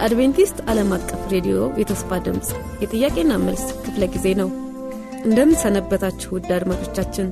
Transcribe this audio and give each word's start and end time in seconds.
የአድቬንቲስት 0.00 0.58
ዓለም 0.70 0.90
አቀፍ 0.96 1.22
ሬዲዮ 1.32 1.56
የተስፋ 1.80 2.18
ድምፅ 2.26 2.46
የጥያቄና 2.82 3.32
መልስ 3.42 3.64
ክፍለ 3.82 4.04
ጊዜ 4.14 4.26
ነው። 4.38 4.48
እንደምን 5.20 5.58
ሰነበታችሁ 5.62 6.28
ውድ 6.36 6.48
አድማጮቻችን። 6.56 7.28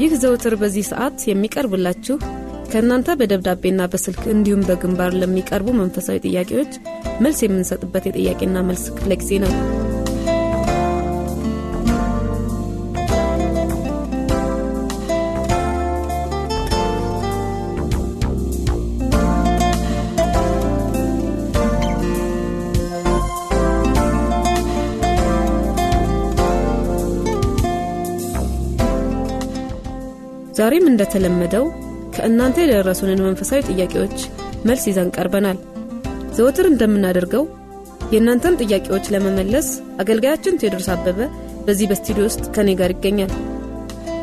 ይህ 0.00 0.14
ዘውትር 0.22 0.54
በዚህ 0.62 0.88
ሰዓት 0.90 1.26
የሚቀርብላችሁ 1.28 2.16
ከእናንተ 2.72 3.16
በደብዳቤና 3.20 3.82
በስልክ 3.92 4.24
እንዲሁም 4.34 4.66
በግንባር 4.68 5.14
ለሚቀርቡ 5.20 5.68
መንፈሳዊ 5.80 6.18
ጥያቄዎች 6.26 6.72
መልስ 7.24 7.40
የምንሰጥበት 7.44 8.06
የጥያቄና 8.08 8.64
መልስ 8.68 8.84
ክፍለ 8.90 9.14
ጊዜ 9.22 9.32
ነው። 9.44 9.52
ዛሬም 30.66 30.86
እንደተለመደው 30.90 31.64
ከእናንተ 32.14 32.56
የደረሱንን 32.62 33.20
መንፈሳዊ 33.24 33.60
ጥያቄዎች 33.68 34.16
መልስ 34.68 34.84
ይዘን 34.88 35.10
ቀርበናል። 35.16 35.58
ዘወትር 36.36 36.66
እንደምናደርገው 36.70 37.44
የእናንተን 38.12 38.56
ጥያቄዎች 38.62 39.04
ለመመለስ 39.14 39.68
አገልጋያችን 40.02 40.58
ቴዎድሮስ 40.60 40.88
አበበ 40.94 41.20
በዚህ 41.66 41.88
በስቱዲዮ 41.90 42.24
ውስጥ 42.28 42.42
ከእኔ 42.56 42.72
ጋር 42.80 42.92
ይገኛል። 42.94 43.32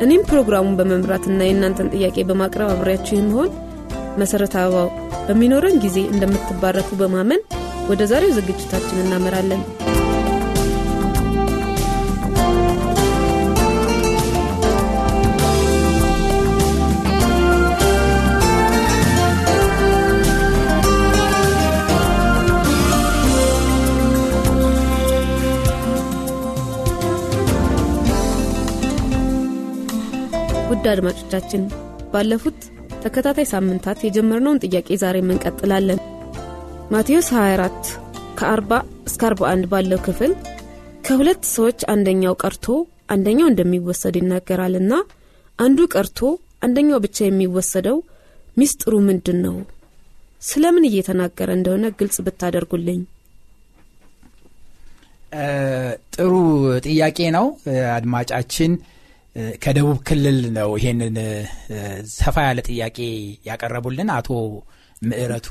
እኔም 0.04 0.26
ፕሮግራሙን 0.30 0.76
በመምራትና 0.80 1.40
የእናንተን 1.46 1.92
ጥያቄ 1.94 2.26
በማቅረብ 2.30 2.72
አብሬያችሁ 2.74 3.16
የምሆን 3.16 3.50
መሠረት 4.22 4.56
አበባው 4.60 4.90
በሚኖረን 5.28 5.80
ጊዜ 5.86 5.98
እንደምትባረኩ 6.12 6.90
በማመን 7.00 7.42
ወደ 7.90 8.02
ዛሬው 8.12 8.36
ዝግጅታችን 8.38 9.02
እናመራለን። 9.04 9.62
ውድ 30.84 30.92
አድማጮቻችን 30.92 31.62
ባለፉት 32.12 32.58
ተከታታይ 33.02 33.46
ሳምንታት 33.52 33.98
የጀመርነውን 34.04 34.58
ጥያቄ 34.64 34.88
ዛሬ 35.02 35.16
እንቀጥላለን። 35.24 36.00
ማቴዎስ 36.92 37.28
24 37.34 37.88
ከ40 38.40 38.78
እስከ 39.08 39.22
41 39.28 39.64
ባለው 39.70 40.00
ክፍል 40.06 40.32
ከሁለት 41.06 41.42
ሰዎች 41.52 41.80
አንደኛው 41.94 42.34
ቀርቶ 42.42 42.66
አንደኛው 43.14 43.48
እንደሚወሰድ 43.52 44.16
ይናገራልና 44.20 44.92
አንዱ 45.58 45.88
ቀርቶ 45.94 46.20
አንደኛው 46.66 47.00
ብቻ 47.06 47.18
የሚወሰደው 47.24 47.98
ሚስጥሩ 48.56 48.94
ምንድን 49.08 49.40
ነው? 49.46 49.56
ስለምን 50.42 50.88
እየተናገረ 50.90 51.50
እንደሆነ 51.58 51.84
ግልጽ 52.00 52.18
ብታደርጉልኝ። 52.26 53.00
ጥሩ 56.14 56.32
ጥያቄ 56.86 57.18
ነው። 57.36 57.48
አድማጫችን 57.96 58.74
ከደቡብ 59.64 59.98
ክልል 60.08 60.38
ነው 60.56 60.70
ይሄንን 60.78 61.16
ሰፋ 62.16 62.36
ያለ 62.46 62.60
ጥያቄ 62.68 62.98
ያቀረቡልን 63.48 64.10
አቶ 64.16 64.28
ምዕረቱ 65.02 65.46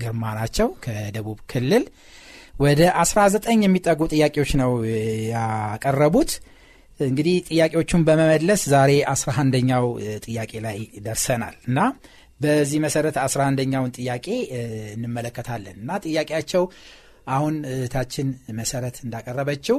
ግርማ 0.00 0.22
ናቸው 0.38 0.68
ከደቡብ 0.84 1.38
ክልል። 1.52 1.84
ወደ 2.60 2.80
19 3.00 3.64
የሚጠጉ 3.64 4.00
ጥያቄዎች 4.14 4.52
ነው 4.62 4.72
ያቀረቡት። 5.32 6.30
እንግዲህ 7.00 7.36
ጥያቄዎቹን 7.48 8.02
በመመለስ 8.06 8.62
ዛሬ 8.72 8.92
11ኛው 9.12 9.84
ጥያቄ 10.24 10.52
ላይ 10.64 10.78
ደርሰናል 11.04 11.56
እና 11.68 11.78
በዚህ 12.40 12.78
መሰረት 12.86 13.16
11ኛውን 13.22 13.92
ጥያቄ 13.98 14.26
እንመለከታለን 14.96 15.76
እና 15.82 15.98
ጥያቄያቸው 16.04 16.64
አሁን 17.28 17.54
እህታችን 17.72 18.28
መሰረት 18.58 18.96
እንዳቀረበችው 19.04 19.78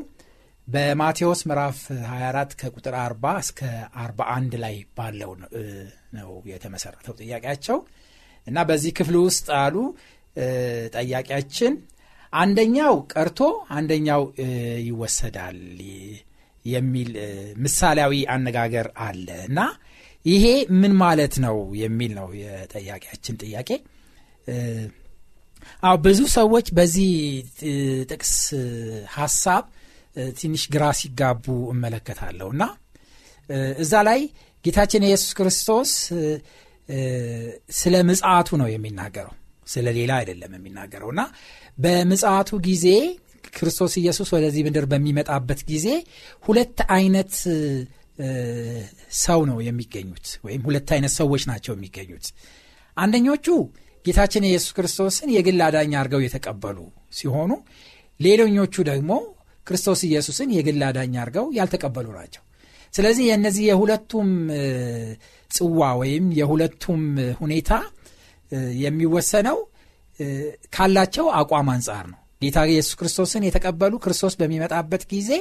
በማቴዎስ 0.69 1.41
ምዕራፍ 1.50 1.78
24 2.06 2.56
ከቁጥር 2.59 2.96
40 3.00 3.31
እስከ 3.44 3.59
41 4.02 4.57
ላይ 4.63 4.75
ባለው 4.97 5.31
ነው 6.18 6.30
የተመሰረተው 6.52 7.13
ጥያቄያቸው። 7.22 7.78
እና 8.47 8.57
በዚህ 8.69 8.91
ክፍል 9.00 9.16
ውስጥ 9.24 9.47
አሉ 9.62 9.75
ጠያቂያችን 10.96 11.74
አንደኛው 12.34 12.96
ቀርቶ 13.13 13.40
አንደኛው 13.78 14.24
ይወሰዳል 14.88 15.59
የሚል 16.66 17.12
ምሳሌያዊ 17.63 18.13
አነጋገር 18.36 18.88
አለ። 19.07 19.28
እና 19.50 19.59
ይሄ 20.25 20.46
ምን 20.81 20.94
ማለት 21.03 21.36
ነው 21.46 21.57
የሚል 21.84 22.13
ነው 22.19 22.30
የጠያቂያችን 22.41 23.40
ጥያቄ። 23.44 23.69
አዎ 25.84 25.96
ብዙ 26.06 26.19
ሰዎች 26.38 26.68
በዚህ 26.78 27.12
ጥቅስ 28.12 28.34
ሀሳብ 29.16 29.66
ትንሽ 30.40 30.64
ግራ 30.74 30.84
ሲጋቡ 31.00 31.46
እመለከታለሁ። 31.74 32.47
እና 32.56 32.64
እዛ 33.80 33.94
ላይ 34.08 34.22
ጌታችን 34.66 35.03
የኢየሱስ 35.06 35.31
ክርስቶስ 35.38 35.92
ስለ 37.80 37.96
ምጽአቱ 38.09 38.58
ነው 38.62 38.69
የሚናገረው። 38.74 39.34
ስለ 39.68 39.88
ሌላ 39.98 40.12
አይደለም 40.19 40.52
የሚናገረው። 40.58 41.09
እና 41.14 41.24
በምጽአቱ 41.78 42.50
ጊዜ 42.68 42.86
ክርስቶስ 43.53 43.94
ኢየሱስ 44.02 44.30
ወደዚህ 44.36 44.64
ምድር 44.68 44.86
በሚመጣበት 44.92 45.59
ጊዜ 45.69 45.88
ሁለት 46.44 46.80
አይነት 46.96 47.34
ሰው 49.19 49.42
ነው 49.50 49.58
የሚገኙት 49.68 50.28
ወይም 50.46 50.62
ሁለት 50.68 50.90
አይነት 50.96 51.14
ሰዎች 51.19 51.44
ናቸው 51.52 51.74
የሚገኙት። 51.75 52.25
አንደኞቹ 52.98 53.48
ጌታችን 54.06 54.46
የኢየሱስ 54.46 54.72
ክርስቶስን 54.78 55.30
የግል 55.36 55.62
አዳኝ 55.66 55.94
አድርገው 56.00 56.22
የተቀበሉ 56.25 56.78
ሲሆኑ 57.14 57.52
ሌሎኞቹ 58.19 58.75
ደግሞ 58.92 59.12
ክርስቶስ 59.69 60.02
ኢየሱስን 60.07 60.50
የግል 60.56 60.84
አዳኝ 60.88 61.16
አድርገው 61.22 61.47
ያልተቀበሉ 61.57 62.07
ናቸው። 62.19 62.44
ስለዚህ 62.94 63.24
የእነዚህ 63.30 63.63
የሁለቱም 63.69 64.30
ጽዋ 65.51 65.89
ወይም 66.00 66.25
የሁለቱም 66.39 67.01
ሁኔታ 67.42 67.71
የሚወሰነው 68.83 69.57
ካላቸው 70.75 71.25
አቋም 71.39 71.68
አንጻር 71.74 72.06
ነው። 72.12 72.19
ጌታ 72.42 72.60
ኢየሱስ 72.71 72.95
ክርስቶስን 73.00 73.44
የተቀበሉ 73.48 73.94
ክርስቶስ 74.04 74.33
በሚመጣበት 74.39 75.04
ጊዜ 75.12 75.31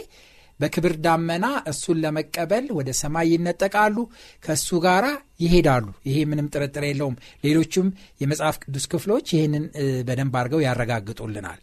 በክብር 0.60 0.92
ዳመና 1.04 1.46
እሱን 1.70 1.98
ለመቀበል 2.04 2.64
ወደ 2.78 2.90
ሰማይ 3.00 3.26
ይነጠቃሉ 3.32 3.96
ከእሱ 4.44 4.78
ጋር 4.86 5.04
ይሄዳሉ። 5.40 5.86
ይሄ 6.08 6.16
ምንም 6.30 6.48
ጥርጥር 6.54 6.84
የለውም። 6.88 7.16
ሌሎቹም 7.44 7.88
የመጽሐፍ 8.22 8.56
ቅዱስ 8.64 8.86
ክፍሎች 8.92 9.26
ይህንን 9.36 9.64
በደንብ 10.08 10.34
አድርገው 10.40 10.62
ያረጋግጡልናል 10.66 11.60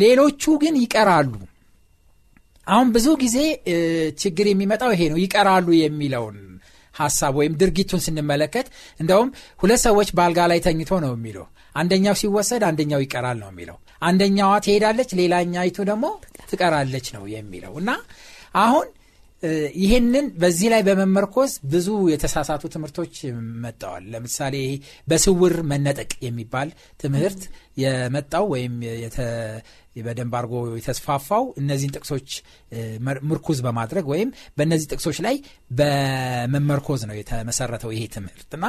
ሌሎቹ 0.00 0.42
ግን 0.62 0.74
ይቀራሉ። 0.82 1.32
አሁን 2.66 2.88
ብዙ 2.94 3.06
ጊዜ 3.22 3.36
ችግር 4.22 4.46
የሚመጣው 4.50 4.90
ይሄ 4.94 5.02
ነው 5.12 5.18
ይቀራሉ 5.22 5.68
የሚለውን 5.78 6.36
ሀሳብ 6.94 7.34
ወይም 7.40 7.54
ድርጊቱን 7.60 8.00
ስንመለከት 8.04 8.66
እንደውም 9.00 9.28
ሁለት 9.60 9.80
ሰዎች 9.86 10.08
በአልጋ 10.16 10.40
ላይ 10.50 10.58
ተኝቶ 10.66 10.92
ነው 11.04 11.12
የሚለው። 11.16 11.46
አንደኛው 11.74 12.14
ሲወሰድ 12.20 12.62
አንደኛው 12.68 13.00
ይቀራል 13.04 13.36
ነው 13.42 13.48
የሚለው። 13.52 13.76
አንደኛዋ 14.02 14.52
ትሄዳለች 14.64 15.10
ሌላኛይቱ 15.20 15.78
ደግሞ 15.90 16.06
ትቀራለች 16.50 17.06
ነው 17.16 17.24
የሚለው። 17.34 17.72
እና 17.80 17.90
አሁን 18.56 18.86
ይህንን 19.82 20.26
በዚህ 20.42 20.68
ላይ 20.72 20.82
በመመርኮዝ 20.88 21.52
ብዙ 21.72 21.88
የተሳሳቱ 22.12 22.68
ትምህርቶች 22.74 23.14
መጠዋል 23.64 24.04
ለምሳሌ 24.12 24.56
በስውር 25.08 25.54
መነጠቅ 25.70 26.10
የሚባል 26.26 26.68
ትምህርት 27.00 27.40
የመጣው 27.76 28.44
ወይም 28.52 28.74
በደንብ 30.06 30.34
አድርጎ 30.38 30.54
የተስፋፋው 30.78 31.44
እነዚህን 31.60 31.94
ጥቅሶች 31.96 32.28
ምርኩዝ 33.30 33.58
በማድረግ 33.66 34.04
ወይም 34.12 34.28
በእነዚህ 34.58 34.86
ጥቅሶች 34.92 35.18
ላይ 35.26 35.36
በመመርኮዝ 35.72 37.02
ነው 37.10 37.16
የተመሰረተው 37.18 37.92
ይሄ 37.96 38.04
ትምህርት። 38.14 38.50
እና 38.54 38.64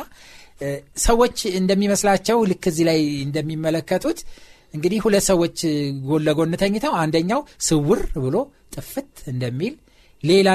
ሰዎች 1.04 1.38
እንደሚመስላቸው 1.60 2.40
ልክ 2.52 2.66
እዚህ 2.72 2.86
ላይ 2.90 3.00
እንደሚመለከቱት 3.28 4.20
እንግዲህ 4.74 5.00
ሁለት 5.06 5.26
ሰዎች 5.32 5.58
ጎን 6.06 6.24
ለጎን 6.28 6.54
ተኝተው 6.62 6.94
አንደኛው 7.02 7.42
ስውር 7.62 8.00
ብሎ 8.18 8.38
ጥፍት 8.76 9.16
እንደሚል 9.28 9.74
ሌላ 10.24 10.50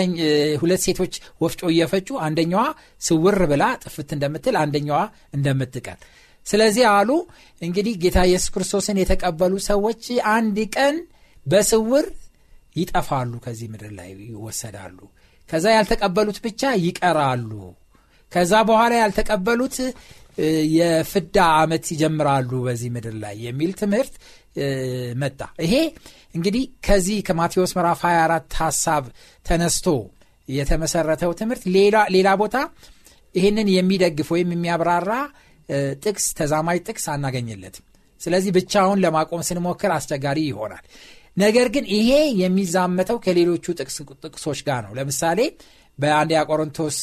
ሁለት 0.60 0.82
ሴቶች 0.86 1.14
ወፍጮ 1.42 1.60
እየፈጩ 1.72 2.08
አንደኛዋ 2.26 2.62
ስውር 3.02 3.38
ብላ 3.50 3.64
ጥፍት 3.82 4.10
እንደምትል 4.16 4.56
አንደኛዋ 4.62 5.00
እንደምትቀር። 5.36 5.98
ስለዚህ 6.46 6.84
አሉ 6.92 7.10
እንግዲህ 7.62 7.94
ጌታ 8.02 8.18
ኢየሱስ 8.28 8.50
ክርስቶስን 8.54 9.00
የተቀበሉ 9.02 9.54
ሰዎች 9.68 10.04
አንድ 10.34 10.58
ቀን 10.76 10.96
በስውር 11.46 12.06
ይጠፋሉ 12.76 13.32
ከዚህ 13.44 13.68
ምድር 13.72 13.92
ላይ 13.98 14.10
ይወሰዳሉ። 14.30 14.98
ከዛ 15.48 15.66
ያልተቀበሉት 15.76 16.38
ብቻ 16.46 16.70
ይቀራሉ። 16.82 17.50
ከዛ 18.32 18.52
በኋላ 18.68 18.92
ያልተቀበሉት 19.00 19.76
የፍዳ 20.76 21.36
ዓመት 21.60 21.84
ይጀምራሉ 21.92 22.50
በዚህ 22.66 22.90
ምድር 22.96 23.14
ላይ 23.22 23.36
የሚል 23.46 23.70
ትምህርት 23.80 24.14
መጣ። 25.22 25.40
ይሄ 25.64 25.74
እንግዲህ 26.34 26.64
ከዚህ 26.86 27.18
ከማቴዎስ 27.26 27.72
ምዕራፍ 27.76 28.00
24 28.04 28.56
ሐሳብ 28.60 29.04
ተነስቶ 29.46 29.86
የተመሰረተው 30.48 31.30
ትምህርት 31.40 31.62
ሌላ 32.14 32.28
ቦታ 32.42 32.56
ይህንን 33.34 33.68
የሚደግፍ 33.72 34.28
ወይም 34.34 34.50
የሚያብራራ 34.54 35.12
ጥቅስ 36.04 36.26
ተዛማጅ 36.38 36.78
ጥቅስ 36.86 37.06
አናገኝለትም። 37.14 37.84
ስለዚህ 38.20 38.52
ብቻውን 38.56 39.02
ለማቆም 39.04 39.42
ስንሞክር 39.48 39.90
አስቸጋሪ 39.96 40.38
ይሆናል። 40.48 40.84
ነገር 41.36 41.66
ግን 41.74 41.84
ይሄ 41.94 42.10
የሚዛመተው 42.40 43.18
ከሌሎቹ 43.24 43.66
ጥቅሶች 44.24 44.60
ጋር 44.68 44.80
ነው። 44.86 44.92
ለምሳሌ 44.98 45.40
በአንደኛ 45.98 46.40
ቆሮንቶስ 46.50 46.98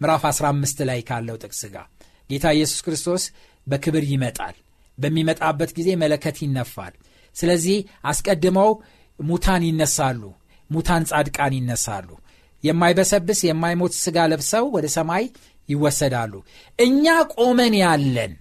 ምዕራፍ 0.00 0.22
15 0.30 0.84
ላይ 0.90 1.00
ካለው 1.08 1.36
ጥቅስ 1.42 1.62
ጋር 1.74 1.86
ጌታ 2.30 2.46
ኢየሱስ 2.56 2.80
ክርስቶስ 2.86 3.24
በክብር 3.66 4.04
ይመጣል። 4.12 4.56
በሚመጣበት 4.98 5.70
ጊዜ 5.78 5.90
መለከት 6.02 6.36
ይነፋል 6.44 6.94
ስለዚህ 7.34 7.78
አስቀድመው 8.04 8.70
ሙታን 9.18 9.62
ይነሳሉ 9.68 10.22
ሙታን 10.70 11.02
ጻድቃን 11.10 11.52
ይነሳሉ። 11.58 12.08
የማይበሰብስ 12.64 13.40
የማይሞት 13.46 13.94
ስጋ 14.02 14.18
ለብሰው 14.30 14.64
ወደ 14.76 14.86
ሰማይ 14.96 15.24
ይወሰዳሉ። 15.68 16.32
እኛ 16.78 17.04
ቆመን 17.36 17.74
ያለን 17.82 18.32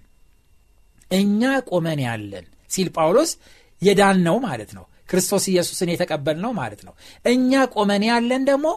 እኛ 1.11 1.41
ቆመን 1.69 1.99
ያለን 2.05 2.45
ሲል 2.69 2.87
ጳውሎስ 2.95 3.31
የዳን 3.81 4.17
ነው 4.27 4.35
ማለት 4.45 4.71
ነው። 4.77 4.85
ክርስቶስ 5.09 5.43
ኢየሱስን 5.51 5.89
የተቀበል 5.93 6.37
ነው 6.43 6.51
ማለት 6.59 6.81
ነው። 6.87 6.93
እኛ 7.25 7.63
ቆመን 7.75 8.03
ያለን 8.09 8.43
ደግሞ 8.49 8.67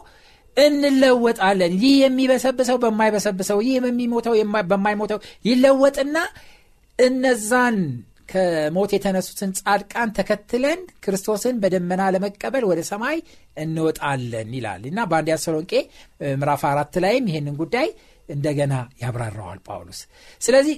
እንለወጣለን። 0.57 1.73
ይህ 1.81 1.95
የሚበሰብሰው 2.03 2.77
በማይበሰብሰው 2.83 3.59
ይህ 3.65 3.75
የሚሞተው 3.79 4.35
በማይሞተው 4.71 5.19
ይለወጥና 5.45 6.17
እነዛን 6.99 7.77
ከሞት 8.29 8.91
የተነሱትን 8.95 9.51
ጻድቃን 9.59 10.09
ተከትለን 10.17 10.79
ክርስቶስን 11.03 11.55
በደመና 11.61 12.03
ለመቀበል 12.13 12.63
ወደ 12.69 12.81
ሰማይ 12.89 13.17
እንወጣለን 13.57 14.49
ይላል። 14.57 14.83
እና 14.89 14.99
በአንድ 15.11 15.29
ተሰሎንቄ 15.33 15.73
ምዕራፍ 16.35 16.63
አራት 16.71 16.95
ላይም 17.05 17.27
ይህንን 17.31 17.57
ጉዳይ 17.61 17.87
እንደገና 18.29 18.73
ያብራራዋል 19.01 19.59
ጳውሎስ። 19.67 19.99
ስለዚህ 20.41 20.77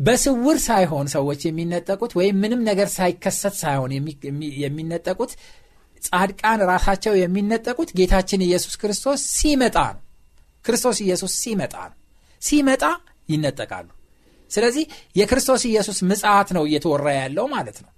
በስውር 0.00 0.58
ሳይሆን 0.66 1.06
ሰዎች 1.14 1.40
የሚነጠቁት 1.46 2.12
ወይም 2.18 2.36
ምንም 2.42 2.62
ነገር 2.68 2.88
ሳይከሰት 2.96 3.54
ሳይሆን 3.62 3.92
የሚነጠቁት 4.62 5.32
ጻድቃን 6.02 6.60
ራሳቸው 6.70 7.14
የሚነጠቁት 7.20 7.90
ጌታችን 7.98 8.46
ኢየሱስ 8.48 8.74
ክርስቶስ 8.76 9.20
ሲመጣ 9.38 9.78
ነው። 9.94 10.02
ክርስቶስ 10.64 10.98
ኢየሱስ 11.04 11.32
ሲመጣ 11.42 11.74
ነው። 11.90 11.96
ሲመጣ 12.42 12.82
ይነጠቃሉ 13.28 13.88
ስለዚህ 14.50 14.84
የክርስቶስ 15.16 15.62
ኢየሱስ 15.70 15.98
ምጽት 16.10 16.48
ነው 16.56 16.64
እየተወራ 16.68 17.06
ያለው 17.18 17.46
ማለት 17.54 17.78
ነው። 17.84 17.90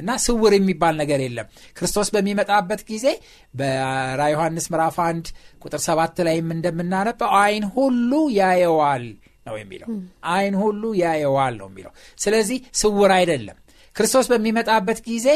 እና 0.00 0.12
ስውር 0.24 0.52
የሚባል 0.56 0.94
ነገር 1.00 1.20
የለም። 1.24 1.48
ክርስቶስ 1.76 2.08
በሚመጣበት 2.14 2.80
ጊዜ 2.88 3.06
በራ 3.54 4.22
ዮሐንስ 4.32 4.66
ምዕራፍ 4.72 4.96
1 5.04 5.28
ቁጥር 5.62 5.80
7 5.84 6.22
ላይም 6.28 6.48
እንደምናነበው 6.56 7.30
አይን 7.42 7.64
ሁሉ 7.76 8.10
ያየዋል 8.38 9.04
ነው 9.46 9.56
የሚለው። 9.58 9.88
አይን 10.32 10.54
ሁሉ 10.62 10.82
ያየዋል 11.02 11.54
ነው 11.60 11.68
የሚለው። 11.70 11.92
ስለዚህ 12.18 12.58
ስውር 12.80 13.12
አይደለም። 13.18 13.58
ክርስቶስ 13.96 14.26
በሚመጣበት 14.32 14.98
ጊዜ 15.08 15.28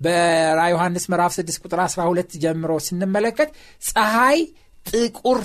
በራ 0.00 0.60
ዮሐንስ 0.72 1.04
ምዕራፍ 1.12 1.32
6 1.36 1.62
ቁጥር 1.64 1.80
12 1.86 2.36
ጀምሮ 2.44 2.72
ስንመለከት 2.86 3.50
ፀሐይ 3.88 4.38
ጥቁር 4.86 5.40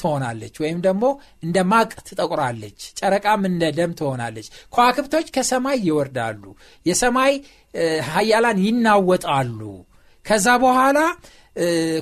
ትሆናለች 0.00 0.54
ወይም 0.62 0.78
ደግሞ 0.86 1.04
እንደ 1.42 1.56
ማቅ 1.70 1.90
ትጠቁራለች 2.08 2.80
ጨረቃም 3.00 3.42
እንደ 3.50 3.64
ደም 3.78 3.92
ትሆናለች። 3.98 4.46
ከዋክብቶች 4.72 5.28
ከሰማይ 5.36 5.78
ይወርዳሉ 5.88 6.42
የሰማይ 6.86 7.34
ሀያላን 8.10 8.60
ይናወጣሉ። 8.66 9.60
ከዛ 10.24 10.46
በኋላ 10.62 10.98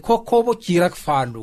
ኮከቦች 0.06 0.62
ይረግፋሉ 0.72 1.34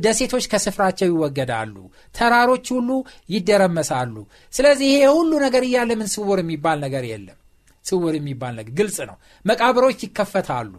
ደሴቶች 0.00 0.44
ከስፍራቸው 0.52 1.06
ይወገዳሉ 1.10 1.76
ተራሮች 2.14 2.66
ሁሉ 2.74 2.90
ይደረመሳሉ። 3.34 4.14
ስለዚህ 4.52 4.88
ይሄ 4.92 5.04
ሁሉ 5.16 5.32
ነገር 5.44 5.62
እያለ 5.68 5.90
ምን 6.00 6.08
ስውር 6.14 6.40
የሚባል 6.42 6.78
ነገር 6.84 7.04
የለም። 7.10 7.38
ስውር 7.84 8.14
የሚባል 8.18 8.52
ነገር 8.58 8.72
ግልጽ 8.80 8.98
ነው። 9.10 9.16
መቃብሮች 9.44 10.00
ይከፈታሉ 10.06 10.72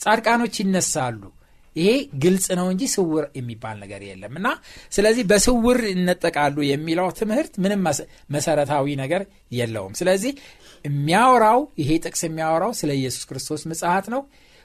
ጻድቃኖች 0.00 0.54
ይነሳሉ 0.62 1.20
ይሄ 1.78 1.88
ግልጽ 2.22 2.46
ነው 2.58 2.66
እንጂ 2.72 2.82
ስውር 2.92 3.24
የሚባል 3.38 3.76
ነገር 3.82 4.00
የለም። 4.08 4.34
እና 4.40 4.48
ስለዚህ 4.92 5.24
በስውር 5.30 5.80
ይነጠቃሉ 5.90 6.56
የሚለው 6.68 7.08
ትምህርት 7.18 7.54
ምንም 7.64 7.82
መሰረታዊ 8.30 8.96
ነገር 9.02 9.24
የለውም። 9.52 9.94
ስለዚህ 10.00 10.32
የሚያወራው 10.84 11.60
ይሄ 11.80 11.90
ጥቅስ 12.04 12.22
የሚያወራው 12.26 12.72
ስለ 12.80 12.90
ኢየሱስ 12.98 13.24
ክርስቶስ 13.30 13.62
ምጽሐት 13.70 14.06
ነው። 14.14 14.22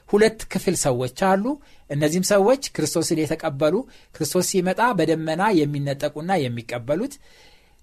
ሁለት 0.08 0.40
ክፍል 0.52 0.74
ሰዎች 0.84 1.18
አሉ። 1.28 1.44
እነዚህም 1.90 2.26
ሰዎች 2.30 2.62
ክርስቶስን 2.76 3.18
የተቀበሉ 3.22 3.74
ክርስቶስ 4.14 4.46
ሲመጣ 4.52 4.80
በደመና 4.98 5.42
የሚነጠቁና 5.58 6.32
የሚቀበሉት 6.42 7.14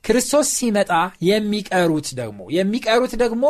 ክርስቶስ 0.03 0.47
ሲመጣ 0.57 0.91
የሚቀሩት 1.27 2.07
ደግሞ 2.19 2.41
የሚቀሩት 2.55 3.13
ደግሞ 3.23 3.43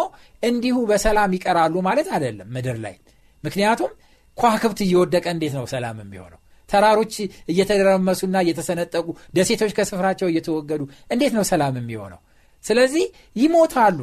እንዲሁ 0.44 0.78
በሰላም 0.90 1.36
ይቀራሉ 1.38 1.76
ማለት 1.88 2.08
አይደለም። 2.16 2.50
ምድር 2.56 2.78
ላይ 2.86 2.96
ምክንያቱም 3.44 3.92
ኳክብት 4.38 4.80
እየወደቀ 4.86 5.26
እንዴት 5.36 5.54
ነው 5.58 5.66
ሰላም 5.74 5.98
የሚሆነው? 6.04 6.40
ተራሮች 6.70 7.14
እየተደረመሱና 7.52 8.36
እየተሰነጠቁ 8.44 9.08
ደሴቶች 9.36 9.72
ከስፍራቸው 9.78 10.28
እየተወገዱ 10.32 10.82
እንዴት 11.12 11.34
ነው 11.38 11.44
ሰላም 11.52 11.76
የሚሆነው? 11.80 12.20
ስለዚህ 12.64 13.06
ይሞታሉ። 13.36 14.00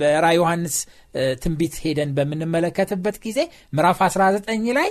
በራ 0.00 0.26
ዮሐንስ 0.38 0.74
ትንቢት 1.42 1.74
ሄደን 1.84 2.10
በምንመለከትበት 2.16 3.16
ጊዜ 3.24 3.38
ምዕራፍ 3.72 4.00
19 4.06 4.72
ላይ 4.78 4.88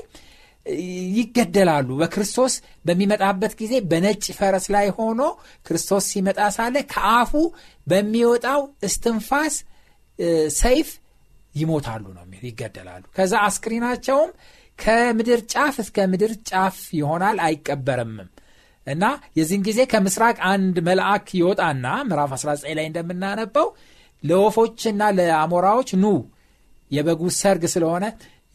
ይገደላሉ። 1.18 1.90
በክርስቶስ 2.00 2.54
በሚመጣበት 2.86 3.54
ጊዜ 3.62 3.74
በነጭ 3.92 4.24
ፈረስ 4.40 4.66
ላይ 4.76 4.88
ሆኖ 4.98 5.22
ክርስቶስ 5.66 6.06
ሲመጣ 6.12 6.40
ሳለ 6.58 6.76
ከአፉ 6.94 7.32
በሚወጣው 7.88 8.60
እስትንፋስ 8.90 9.56
ሰይፍ 10.62 10.90
ይሞታሉ 11.56 12.04
ነው 12.18 12.24
የሚል 12.28 12.44
ይገደላሉ። 12.50 13.04
ከዛ 13.18 13.34
አስክሪናቸውም 13.48 14.30
ከምድር 14.82 15.40
ጫፍ 15.54 15.76
እስከ 15.84 16.06
ምድር 16.12 16.32
ጫፍ 16.50 16.78
ይሆናል 16.98 17.38
አይቀበርምም 17.46 18.30
እና 18.88 19.04
የዚህን 19.38 19.64
ጊዜ 19.68 19.80
ከምስራቅ 19.92 20.38
አንድ 20.52 20.76
መልአክ 20.88 21.28
ይወጣና 21.40 21.88
ምዕራፍ 22.08 22.32
19 22.38 22.78
ላይ 22.78 22.86
እንደምናነበው 22.90 23.68
ለወፎችና 24.24 25.02
ለአሞራዎች 25.18 25.90
ኑ 26.02 26.08
የበጉ 26.92 27.22
ሰርግ 27.40 27.64
ስለሆነ 27.74 28.06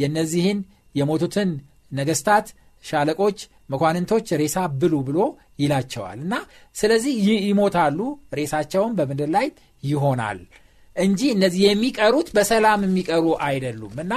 የነዚህን 0.00 0.58
የሞቱትን 0.94 1.50
ነገስታት 1.92 2.46
ሻለቆች 2.84 3.38
መኳንንቶች 3.72 4.26
ሬሳ 4.40 4.56
ብሉ 4.80 4.94
ብሎ 5.06 5.18
ይላቸዋል። 5.58 6.18
እና 6.24 6.34
ስለዚህ 6.76 7.14
ይሞታሉ 7.46 7.98
ሬሳቸውን 8.38 8.92
በምድር 8.98 9.30
ላይ 9.36 9.46
ይሆናል 9.82 10.40
እንጂ 10.96 11.20
እነዚህ 11.34 11.62
የሚቀሩት 11.66 12.28
በሰላም 12.36 12.84
የሚቀሩ 12.86 13.24
አይደሉም። 13.46 13.96
እና 14.04 14.12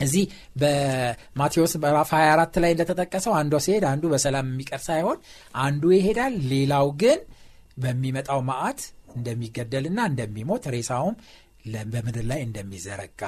እዚህ 0.00 0.24
በማቴዎስ 0.60 1.74
ምዕራፍ 1.76 2.10
24 2.16 2.60
ላይ 2.64 2.72
እንደተጠቀሰው 2.74 3.34
አንዷ 3.40 3.60
ሲሄድ 3.66 3.84
አንዱ 3.90 4.04
በሰላም 4.12 4.50
የሚቀር 4.52 4.82
ሳይሆን 4.86 5.18
አንዱ 5.62 5.92
ይሄዳል 5.96 6.36
ሌላው 6.52 6.88
ግን 7.02 7.20
በሚመጣው 7.78 8.40
መዓት 8.50 8.80
እንደሚገደልና 9.16 10.00
እንደሚሞት 10.10 10.64
ሬሳውም 10.74 11.16
በምድር 11.92 12.24
ላይ 12.30 12.40
እንደሚዘረጋ። 12.46 13.22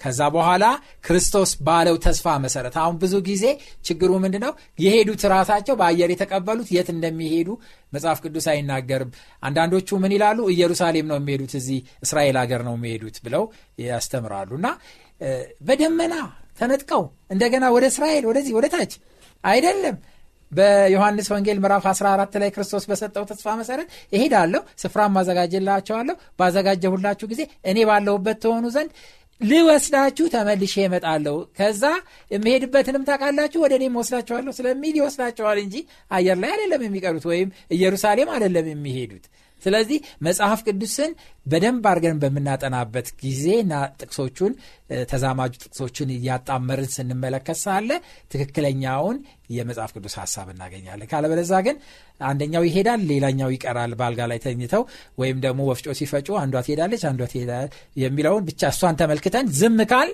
ከዛ 0.00 0.20
በኋላ 0.34 0.64
ክርስቶስ 1.06 1.50
ባለው 1.66 1.96
ተስፋ 2.04 2.34
መሰረት 2.44 2.74
አሁን 2.82 2.96
ብዙ 3.02 3.14
ጊዜ 3.28 3.44
ችግሩ 3.86 4.10
ምንድ 4.24 4.36
ነው 4.44 4.52
የሄዱት 4.78 5.22
ራሳቸው 5.32 5.74
በአየር 5.80 6.10
የተቀበሉት 6.12 6.68
የት 6.74 6.88
እንደሚሄዱ 6.94 7.48
መጽሐፍ 7.92 8.18
ቅዱስ 8.24 8.46
አይናገርም። 8.52 9.10
አንዳንዶቹ 9.42 9.98
ምን 10.02 10.14
ይላሉ? 10.16 10.38
ኢየሩሳሌም 10.54 11.08
ነው 11.10 11.18
የሚሄዱት 11.20 11.54
እዚህ 11.60 11.80
እስራኤል 12.02 12.38
ሀገር 12.42 12.62
ነው 12.68 12.76
የሚሄዱት 12.78 13.18
ብለው 13.24 13.44
ያስተምራሉ 13.84 14.50
እና 14.60 14.68
በደመና 15.68 16.14
ተነጥቀው 16.58 17.02
እንደገና 17.30 17.64
ወደ 17.74 17.84
እስራኤል 17.92 18.24
ወደዚህ 18.30 18.54
ወደ 18.58 18.66
ታች 18.72 18.92
አይደለም። 19.44 19.96
በዮሐንስ 20.52 21.26
ወንጌል 21.32 21.58
ምዕራፍ 21.62 21.84
14 21.90 22.36
ላይ 22.42 22.50
ክርስቶስ 22.54 22.84
በሰጠው 22.90 23.24
ተስፋ 23.30 23.54
መሰረት 23.58 23.88
እሄዳለሁ 24.12 24.60
ስፍራም 24.82 25.12
ማዘጋጀላቸዋለሁ 25.16 26.14
ባዘጋጀሁላችሁ 26.40 27.26
ጊዜ 27.32 27.42
እኔ 27.70 27.78
ባለሁበት 27.90 28.38
ተሆኑ 28.44 28.66
ዘንድ 28.76 28.92
ልወስዳችሁ 29.40 30.26
ተመልሼ 30.32 30.74
እመጣለሁ። 30.86 31.36
ከዛ 31.58 31.82
የምሄድበትንም 32.30 33.04
ታውቃላችሁ 33.08 33.60
ወደ 33.64 33.74
እኔም 33.78 33.98
ወስዳቸዋለሁ 34.00 34.52
ስለሚል 34.58 34.96
ይወስዳቸዋል 34.98 35.58
እንጂ 35.64 35.76
አየር 36.10 36.38
ላይ 36.42 36.52
አይደለም 36.54 36.84
የሚቀሩት 36.86 37.26
ወይም 37.30 37.50
ኢየሩሳሌም 37.76 38.30
አይደለም 38.34 38.66
የሚሄዱት 38.72 39.26
ስለዚህ 39.62 39.98
መጽሐፍ 40.26 40.60
ቅዱስን 40.66 41.12
በደንብ 41.46 41.84
አድርገን 41.90 42.18
በምናጠናበት 42.22 43.08
ጊዜና 43.20 43.72
ጥቅሶቹን 44.00 44.52
ተዛማጁ 45.10 45.52
ጥቅሶችን 45.62 46.12
እያጣመርን 46.16 46.90
ስንመለከት 46.94 47.58
ሳለ 47.62 47.90
ትክክለኛውን 48.32 49.18
የመጽሐፍ 49.50 49.92
ቅዱስ 49.96 50.14
ሀሳብ 50.20 50.48
እናገኛለን። 50.54 51.10
ካለበለዛ 51.12 51.52
ግን 51.66 51.76
አንደኛው 52.20 52.64
ይሄዳል 52.68 53.02
ሌላኛው 53.10 53.50
ይቀራል። 53.54 53.92
በአልጋ 53.98 54.22
ላይ 54.30 54.40
ተኝተው 54.44 54.82
ወይም 55.18 55.38
ደግሞ 55.44 55.60
ወፍጮ 55.70 55.94
ሲፈጩ 56.00 56.28
አንዷ 56.42 56.56
ትሄዳለች 56.66 57.04
አንዷ 57.10 57.22
ትሄዳል 57.32 57.68
የሚለውን 57.96 58.44
ብቻ 58.48 58.62
እሷን 58.74 58.98
ተመልክተን 59.02 59.48
ዝም 59.60 59.80
ካል 59.92 60.10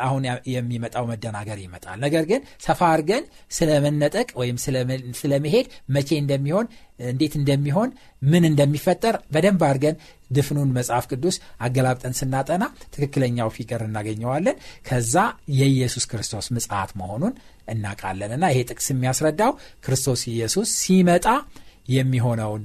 አሁን 0.00 0.22
የሚመጣው 0.52 1.04
መደናገር 1.10 1.58
ይመጣል። 1.62 1.98
ነገር 2.04 2.24
ግን 2.30 2.40
ሰፋ 2.66 2.80
አድርገን 2.90 3.24
ስለመነጠቅ 3.58 4.28
ወይም 4.40 4.56
ስለመሄድ 5.20 5.66
መቼ 5.96 6.10
እንደሚሆን 6.22 6.66
እንዴት 7.08 7.34
እንደሚሆን 7.40 7.90
ምን 8.22 8.44
እንደሚፈጠር 8.50 9.16
በደንብ 9.34 9.62
አድርገን 9.68 9.98
ድፍኑን 10.30 10.72
መጽሐፍ 10.76 11.04
ቅዱስ 11.10 11.36
አገላብጠን 11.60 12.16
ስናጠና 12.18 12.64
ትክክለኛው 12.94 13.50
ፊገር 13.56 13.82
እናገኘዋለን። 13.86 14.56
ከዛ 14.88 15.14
የኢየሱስ 15.58 16.06
ክርስቶስ 16.10 16.48
ምጽት 16.56 16.92
መሆኑን 17.00 17.34
እናውቃለን። 17.68 18.32
እና 18.36 18.44
ይሄ 18.52 18.62
ጥቅስ 18.70 18.88
የሚያስረዳው 18.92 19.52
ክርስቶስ 19.84 20.22
ኢየሱስ 20.32 20.70
ሲመጣ 20.82 21.26
የሚሆነውን 21.90 22.64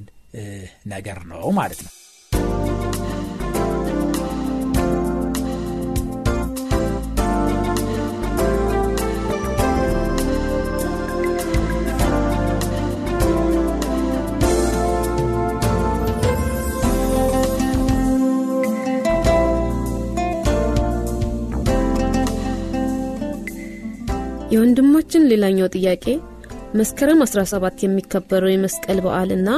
ነገር 0.92 1.20
ነው 1.30 1.44
ማለት 1.58 1.82
ነው 1.84 1.92
የወንድማችን 24.54 25.28
ሌላኛው 25.30 25.68
ጥያቄ 25.74 26.04
መስከረም 26.74 27.20
17 27.24 27.84
የሚከበረው 27.84 28.50
የመስቀል 28.52 28.98
በዓልና 29.04 29.50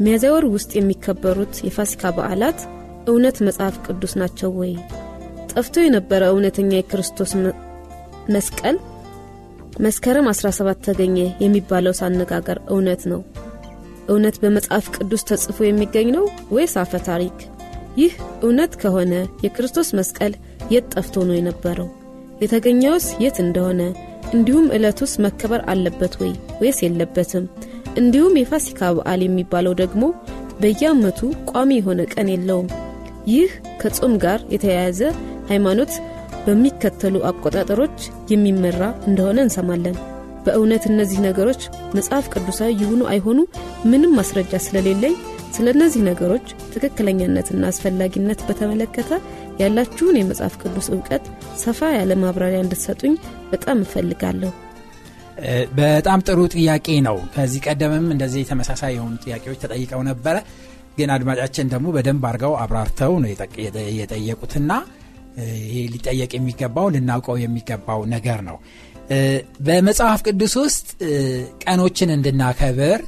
ሚያዝያ 0.00 0.30
ወር 0.34 0.44
ውስጥ 0.54 0.70
የሚከበሩት 0.76 1.54
የፋሲካ 1.66 2.12
በዓላት 2.16 2.60
እውነት 3.08 3.36
መጽሐፍ 3.46 3.74
ቅዱስ 3.86 4.12
ናቸው 4.20 4.50
ወይ? 4.60 4.72
ጠፍቶ 5.52 5.74
የነበረ 5.82 6.22
እውነተኛ 6.32 6.70
የክርስቶስ 6.76 7.32
መስቀል 8.28 8.76
መስከረም 9.80 10.26
17 10.32 10.82
ተገኘ 10.88 11.18
የሚባለው 11.44 11.94
ሳነጋገር 12.00 12.58
እውነት 12.70 13.02
ነው? 13.12 13.20
እውነት 14.08 14.36
በመጽሐፍ 14.42 14.86
ቅዱስ 14.96 15.22
ተጽፎ 15.30 15.58
የሚገኝ 15.66 16.10
ነው 16.16 16.24
ወይስ 16.56 16.74
አፈ 16.82 16.92
ታሪክ? 17.10 17.38
ይህ 17.96 18.12
እውነት 18.42 18.74
ከሆነ 18.82 19.12
የክርስቶስ 19.44 19.90
መስቀል 20.00 20.34
የት 20.70 20.86
ጠፍቶ 20.94 21.24
ነው 21.28 21.36
የነበረው? 21.36 21.88
የተገኘውስ 22.42 23.06
የት 23.20 23.38
እንደሆነ 23.44 23.80
እንዲሁም 24.34 24.66
ዕለቱስ 24.76 25.12
መከበር 25.24 25.60
አለበት 25.72 26.14
ወይ 26.20 26.32
ወይስ 26.60 26.78
የለበትም? 26.84 27.44
እንዲሁም 27.96 28.34
የፋሲካ 28.38 28.90
በዓል 28.96 29.20
የሚባለው 29.24 29.74
ደግሞ 29.80 30.02
በየዓመቱ 30.60 31.20
ቋሚ 31.50 31.70
የሆነ 31.78 32.00
ቀን 32.14 32.28
የለውም። 32.32 32.68
ይህ 33.32 33.50
ከጾም 33.80 34.14
ጋር 34.24 34.40
የተያያዘ 34.54 35.00
ሃይማኖት 35.50 35.92
በሚከተሉ 36.44 37.16
አቆጣጠሮች 37.30 37.96
የሚመራ 38.32 38.80
እንደሆነ 39.08 39.38
እንሰማለን። 39.46 39.96
በእውነት 40.44 40.84
እነዚህ 40.90 41.18
ነገሮች 41.26 41.62
መጽሐፍ 41.96 42.26
ቅዱሳዊ 42.34 42.70
ይሁኑ 42.82 43.02
አይሆኑ 43.12 43.38
ምንም 43.90 44.14
ማስረጃ 44.18 44.60
ስለሌለኝ 44.66 45.14
ስለ 45.56 45.68
እነዚህ 45.74 46.02
ነገሮች 46.08 46.46
ትክክለኛነትና 46.72 47.62
አስፈላጊነት 47.70 48.40
በተመለከተ 48.48 49.10
ያላችሁን 49.58 50.16
የመጽሐፍ 50.18 50.54
ቅዱስ 50.62 50.86
እውቀት 50.92 51.24
ሰፋ 51.62 51.88
ያለ 51.94 52.12
ማብራሪያ 52.22 52.60
እንድትሰጡኝ 52.64 53.14
በጣም 53.52 53.78
እፈልጋለሁ። 53.84 54.52
በጣም 55.78 56.20
ጥሩ 56.26 56.38
ጥያቄ 56.54 56.86
ነው። 57.06 57.16
ከዚህ 57.34 57.60
ቀደምም 57.66 58.06
እንደዚህ 58.14 58.42
ተመሳሳይ 58.50 58.92
የሆኑ 58.96 59.14
ጥያቄዎች 59.24 59.58
ተጠይቀው 59.64 60.00
ነበረ። 60.08 60.36
ግን 60.98 61.10
አድማጫችን 61.14 61.66
ደግሞ 61.72 61.88
በደንብ 61.96 62.24
አድርገው 62.28 62.54
አብራርተው 62.62 63.12
ነው 63.22 63.28
የጠየቁትና 63.98 64.72
ይሄ 65.62 65.74
ሊጠየቅ 65.92 66.30
የሚገባው 66.36 66.86
ልናውቀው 66.94 67.36
የሚገባው 67.42 68.00
ነገር 68.14 68.40
ነው። 68.48 68.56
በመጽሐፍ 69.66 70.20
ቅዱስ 70.26 70.54
ውስጥ 70.62 70.88
ቀኖችን 71.64 72.10
እንድናከብር 72.16 73.00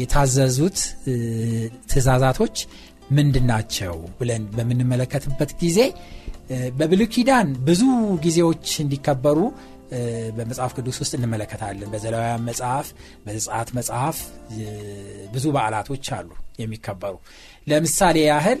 የታዘዙት 0.00 0.78
ትእዛዛቶች 1.90 2.56
ምንድን 3.10 3.44
ናቸው 3.50 3.96
ብለን 4.18 4.42
በምንመለከትበት 4.56 5.50
ጊዜ 5.62 5.78
በብሉ 6.78 7.02
ኪዳን 7.14 7.48
ብዙ 7.66 7.82
ጊዜዎች 8.24 8.66
እንዲከበሩ 8.84 9.38
በመጽሐፍ 10.36 10.72
ቅዱስ 10.76 10.96
ውስጥ 11.02 11.12
እንመለከታለን። 11.18 11.88
በዘሌዋውያን 11.92 12.42
መጽሐፍ፣ 12.48 12.88
በዘጸአት 13.24 13.68
መጽሐፍ 13.78 14.18
ብዙ 15.32 15.44
በዓላቶች 15.56 16.06
አሉ 16.16 16.28
የሚከበሩ። 16.60 17.14
ለምሳሌ 17.66 18.18
ያህል 18.28 18.60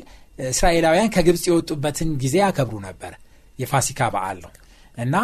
እስራኤላውያን 0.50 1.12
ከግብፅ 1.14 1.44
የወጡበትን 1.48 2.10
ጊዜ 2.22 2.36
ያከብሩ 2.44 2.76
ነበር። 2.88 3.12
የፋሲካ 3.58 4.00
በዓል 4.14 4.38
ነው 4.44 4.52
እና 4.96 5.16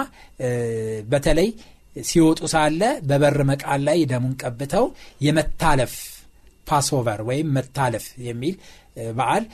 በተለይ 1.08 1.48
ሲወጡ 1.96 2.40
ሳለ 2.52 2.80
በበር 3.08 3.38
መቃን 3.50 3.80
ላይ 3.88 3.98
ደሙን 4.10 4.34
ቀብተው 4.42 4.84
የመታለፍ 5.20 5.94
Passover 6.66 7.20
ወይም 7.28 7.48
መታለፍ 7.56 8.06
የሚል 8.26 8.54
በዓል 9.16 9.44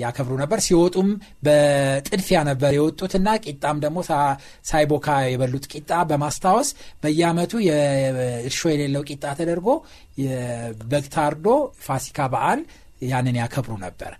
ያከብሩ 0.00 0.32
ነበር። 0.40 0.58
ሲወጡም 0.64 1.08
በጥድፊያ 1.46 2.38
ነበር 2.48 2.72
የወጡትና 2.76 3.28
ቂጣም 3.44 3.76
ደግሞ 3.84 3.98
ሳይቦካ 4.70 5.06
የበሉት 5.26 5.66
ቂጣ 5.72 6.00
በማስታወስ 6.10 6.70
በየዓመቱ 7.02 7.52
የእርሾ 7.68 8.62
የሌለው 8.72 9.04
ቂጣ 9.10 9.24
ተደርጎ 9.38 9.68
በግ 10.84 11.06
ታርዶ 11.14 11.46
ፋሲካ 11.86 12.28
በዓል 12.34 12.62
ያንን 13.06 13.38
ያከብሩ 13.40 13.72
ነበር 13.86 14.12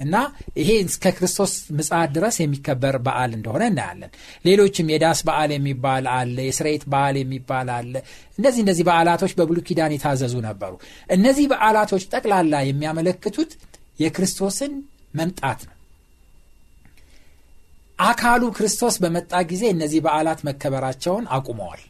እና 0.00 0.14
ይሄ 0.58 0.70
እስከ 0.84 1.12
ክርስቶስ 1.16 1.52
ምጽአት 1.78 2.10
ድረስ 2.14 2.36
የሚከበር 2.40 2.96
በዓል 3.06 3.32
እንደሆነ 3.38 3.62
እናያለን። 3.70 4.12
ሌሎችም 4.44 4.92
የዳስ 4.92 5.20
በዓል 5.28 5.50
የሚባል 5.56 6.06
አለ፣ 6.14 6.36
የስርየት 6.46 6.84
በዓል 6.92 7.16
የሚባል 7.20 7.68
አለ። 7.76 7.92
እንደዚህ 8.38 8.62
እንደዚህ 8.64 8.86
በዓላቶች 8.88 9.34
በብሉይ 9.38 9.64
ኪዳን 9.68 9.94
የታዘዙ 9.96 10.36
ነበሩ። 10.48 10.72
እነዚህ 11.10 11.46
በዓላቶች 11.52 12.06
ጠቅላላ 12.14 12.62
የሚያመለክቱት 12.68 13.52
የክርስቶስን 14.00 14.72
መምጣት 15.14 15.60
ነው። 15.68 15.76
አካሉ 17.98 18.42
ክርስቶስ 18.56 18.94
በመጣ 19.02 19.32
ጊዜ 19.48 19.64
እነዚህ 19.72 20.00
በዓላት 20.04 20.40
መከበራቸውን 20.48 21.24
አቁመዋል። 21.36 21.82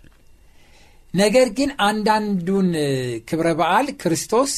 ነገር 1.14 1.48
ግን 1.58 1.70
አንዳንዱን 1.86 2.68
ክብረ 3.28 3.48
በዓል 3.60 3.86
ክርስቶስ 4.02 4.52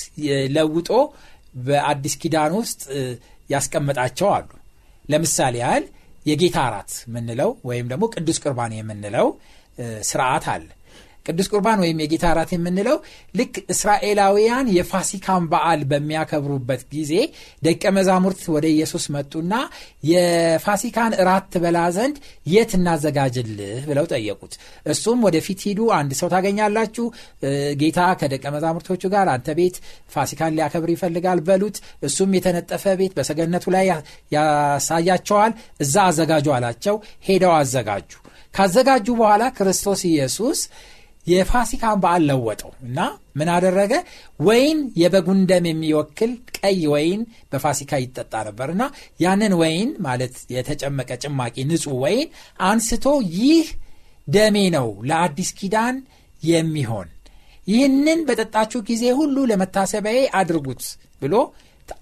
ለውጦ 0.56 0.88
በአዲስ 1.60 2.14
ኪዳን 2.22 2.52
ውስጥ 2.58 2.82
ያስቀመጣቸው 3.52 4.28
አሉ። 4.34 4.48
ለምሳሌ 5.04 5.54
ያህል 5.62 5.84
የጌታ 6.26 6.58
እራት 6.68 6.92
የምንለው 7.06 7.50
ወይም 7.68 7.86
ደግሞ 7.92 8.04
ቅዱስ 8.14 8.38
ቁርባን 8.42 8.72
የምንለው 8.76 9.28
ስርዓት 10.08 10.44
አለ። 10.52 10.66
ቅዱስ 11.26 11.48
ቁርባን 11.52 11.80
ወይም 11.82 11.98
የጌታ 12.02 12.24
እራት 12.32 12.50
የምንለው 12.54 12.96
ልክ 13.34 13.54
እስራኤላውያን 13.74 14.66
የፋሲካን 14.76 15.44
በዓል 15.52 15.80
በሚያከብሩበት 15.90 16.82
ጊዜ 16.94 17.12
ደቀ 17.62 17.92
መዛሙርት 17.96 18.42
ወደ 18.54 18.66
ኢየሱስ 18.72 19.04
መጡና 19.14 19.52
የፋሲካን 20.12 21.14
እራት 21.22 21.46
ትበላ 21.54 21.78
ዘንድ 21.96 22.16
የት 22.52 22.72
እናዘጋጅልህ 22.78 23.60
ብለው 23.88 24.06
ጠየቁት። 24.12 24.54
እሱም 24.92 25.20
ወደፊት 25.26 25.60
ሂዱ፣ 25.66 25.80
አንድ 25.98 26.12
ሰው 26.20 26.30
ታገኛላችሁ፣ 26.34 27.06
ጌታ 27.82 28.00
ከደቀ 28.20 28.44
መዛሙርቶቹ 28.56 29.02
ጋር 29.14 29.28
አንተ 29.34 29.48
ቤት 29.58 29.76
ፋሲካን 30.14 30.56
ሊያከብር 30.56 30.90
ይፈልጋል 30.94 31.40
በሉት። 31.46 31.76
እሱም 32.04 32.32
የተነጠፈ 32.36 32.84
ቤት 33.00 33.14
በሰገነቱ 33.18 33.66
ላይ 33.74 33.86
ያሳያቸዋል። 34.36 35.54
እዛ 35.82 35.94
አዘጋጁ 36.08 36.48
አላቸው። 36.56 36.96
ሄደው 37.26 37.54
አዘጋጁ። 37.58 38.10
ካዘጋጁ 38.54 39.06
በኋላ 39.18 39.44
ክርስቶስ 39.56 40.00
ኢየሱስ 40.08 40.58
የፋሲካን 41.26 41.98
በዓል 42.02 42.22
ለወጠው 42.28 42.72
እና 42.86 42.98
ምን 43.36 43.48
አደረገ? 43.54 43.92
ወይን 44.40 44.78
የበጉን 44.96 45.40
ደም 45.50 45.66
የሚወክል 45.70 46.32
ቀይ 46.58 46.80
ወይን 46.92 47.20
በፋሲካ 47.52 48.00
ይጠጣ 48.02 48.34
ነበር 48.48 48.68
እና 48.74 48.82
ያንን 49.20 49.54
ወይን 49.60 49.90
ማለት 50.06 50.34
የተጨመቀ 50.54 51.10
ጭማቂ 51.24 51.56
ንጹሕ 51.70 51.94
ወይን 52.04 52.28
አንስቶ 52.66 53.06
ይህ 53.36 53.68
ደሜ 54.28 54.56
ነው 54.76 54.88
ለአዲስ 55.08 55.50
ኪዳን 55.58 55.96
የሚሆን 56.42 57.08
ይህንን 57.66 58.20
በጠጣችሁ 58.28 58.80
ጊዜ 58.88 59.04
ሁሉ 59.18 59.36
ለመታሰቢያዬ 59.50 60.22
አድርጉት 60.38 60.84
ብሎ 61.22 61.34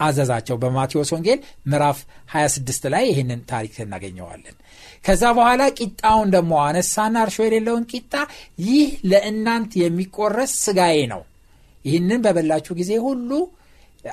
አዘዛቸው። 0.01 0.57
በማቴዎስ 0.63 1.11
ወንጌል 1.15 1.39
ምዕራፍ 1.67 1.99
26 2.35 2.89
ላይ 2.95 3.05
ይህንን 3.11 3.41
ታሪክ 3.51 3.75
እናገኘዋለን። 3.85 4.57
ከዛ 5.05 5.23
በኋላ 5.37 5.63
ቂጣውን 5.79 6.29
ደግሞ 6.35 6.53
አነሳና 6.65 7.17
እርሾ 7.25 7.39
የሌለውን 7.47 7.85
ቂጣ 7.93 8.15
ይህ 8.65 8.89
ለእናንት 9.11 9.73
የሚቆረስ 9.83 10.53
ስጋዬ 10.65 10.99
ነው፣ 11.13 11.23
ይህንን 11.85 12.21
በበላችሁ 12.25 12.73
ጊዜ 12.81 12.93
ሁሉ 13.07 13.31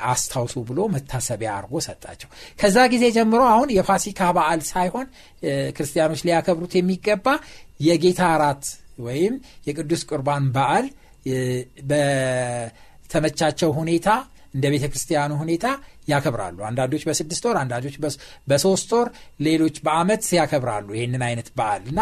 አስታውሱ 0.08 0.56
ብሎ 0.70 0.79
መታሰቢያ 0.94 1.50
አድርጎ 1.58 1.75
ሰጣቸው። 1.86 2.29
ከዛ 2.60 2.77
ጊዜ 2.94 3.03
ጀምሮ 3.17 3.41
አሁን 3.51 3.70
የፋሲካ 3.75 4.22
በዓል 4.38 4.62
ሳይሆን 4.70 5.06
ክርስቲያኖች 5.77 6.22
ሊያከብሩት 6.27 6.74
የሚገባ 6.77 7.27
የጌታ 7.88 8.22
እራት 8.36 8.65
ወይም 9.06 9.34
የቅዱስ 9.67 10.01
ቁርባን 10.10 10.46
በዓል 10.56 10.86
በተመቻቸው 11.91 13.70
ሁኔታ 13.79 14.10
እንደ 14.53 14.65
ቤተ 14.74 14.86
ክርስቲያኑ 14.91 15.32
ሁኔታ 15.41 15.65
ያከብራሉ። 16.08 16.58
አንዳንዶች 16.68 17.04
በስድስት 17.08 17.46
ወር፣ 17.48 17.58
አንዳንዶች 17.62 17.96
በሶስት 18.48 18.92
ወር፣ 18.98 19.10
ሌሎች 19.42 19.78
በዓመት 19.86 20.26
ያከብራሉ 20.38 20.88
ይህንን 20.98 21.24
አይነት 21.28 21.50
በዓል 21.58 21.84
እና 21.92 22.00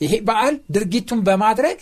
ይሄ 0.00 0.14
በዓል 0.28 0.56
ድርጊቱን 0.74 1.22
በማድረግ 1.28 1.78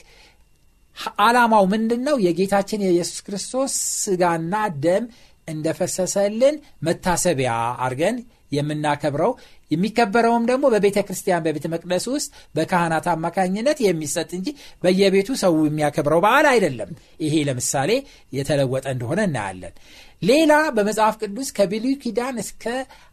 ዓላማው 1.23 1.65
ምንድን 1.73 2.03
ነው? 2.07 2.17
የጌታችን 2.27 2.85
የኢየሱስ 2.85 3.19
ክርስቶስ 3.27 3.73
ስጋና 4.03 4.55
ደም 4.85 5.05
እንደፈሰሰልን 5.49 6.57
መታሰቢያ 6.87 7.51
አድርገን 7.85 8.17
የምናከብረው 8.53 9.33
የሚከበረውም 9.71 10.45
ደግሞ 10.51 10.65
በቤተ 10.73 10.99
ክርስቲያን 11.07 11.45
በቤተ 11.47 11.67
መቅደስ 11.73 12.05
ውስጥ 12.13 12.29
በካህናት 12.55 13.07
አማካኝነት 13.13 13.79
የሚሰጥ 13.85 14.31
እንጂ 14.39 14.49
በየቤቱ 14.83 15.29
ሰው 15.43 15.55
የሚያከብረው 15.67 16.21
በዓል 16.25 16.47
አይደለም። 16.53 16.91
ይሄ 17.25 17.35
ለምሳሌ 17.49 17.91
የተለወጠ 18.33 18.87
እንደሆነ 18.95 19.21
እናያለን። 19.29 19.75
ሌላ 20.23 20.53
በመጽሐፍ 20.77 21.15
ቅዱስ 21.23 21.49
ከብሉይ 21.57 21.95
ኪዳን 22.03 22.37
እስከ 22.43 22.65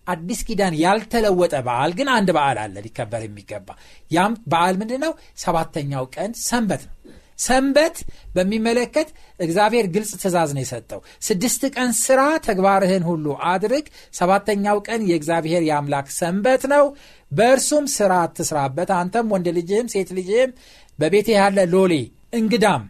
አዲስ 0.07 0.39
ኪዳን 0.47 0.73
ያልተለወጠ 0.81 1.55
በዓል 1.65 1.91
ግን 1.97 2.07
አንድ 2.15 2.29
በዓል 2.37 2.57
አለ 2.63 2.75
ሊከበር 2.85 3.21
የሚገባ 3.25 3.67
ያም 4.11 4.33
በዓል 4.51 4.75
ምንድን 4.81 5.01
ነው? 5.05 5.13
ሰባተኛው 5.37 6.05
ቀን 6.15 6.31
ሰንበት 6.43 6.83
ነው። 6.87 6.95
ሰንበት 7.39 7.95
በሚመለከት 8.35 9.09
እግዚአብሔር 9.39 9.85
ግልጽ 9.93 10.11
ትእዛዝ 10.21 10.49
ነው 10.55 10.63
የሰጠው። 10.63 10.99
ስድስት 11.21 11.61
ቀን 11.75 11.89
ስራ 12.01 12.21
ተግባርህን 12.47 13.03
ሁሉ 13.09 13.35
አድርግ፣ 13.51 13.85
ሰባተኛው 14.13 14.79
ቀን 14.87 15.01
የእግዚአብሔር 15.09 15.63
የአምላክ 15.69 16.07
ሰንበት 16.19 16.63
ነው፣ 16.73 16.85
በእርሱም 17.31 17.85
ስራ 17.95 18.13
አትስራበት፣ 18.25 18.91
አንተም 18.99 19.31
ወንድ 19.35 19.49
ልጅህም 19.57 19.91
ሴት 19.93 20.11
ልጅህም 20.19 20.53
በቤት 20.99 21.29
ያለ 21.35 21.59
ሎሌ 21.73 21.93
እንግዳም 22.33 22.83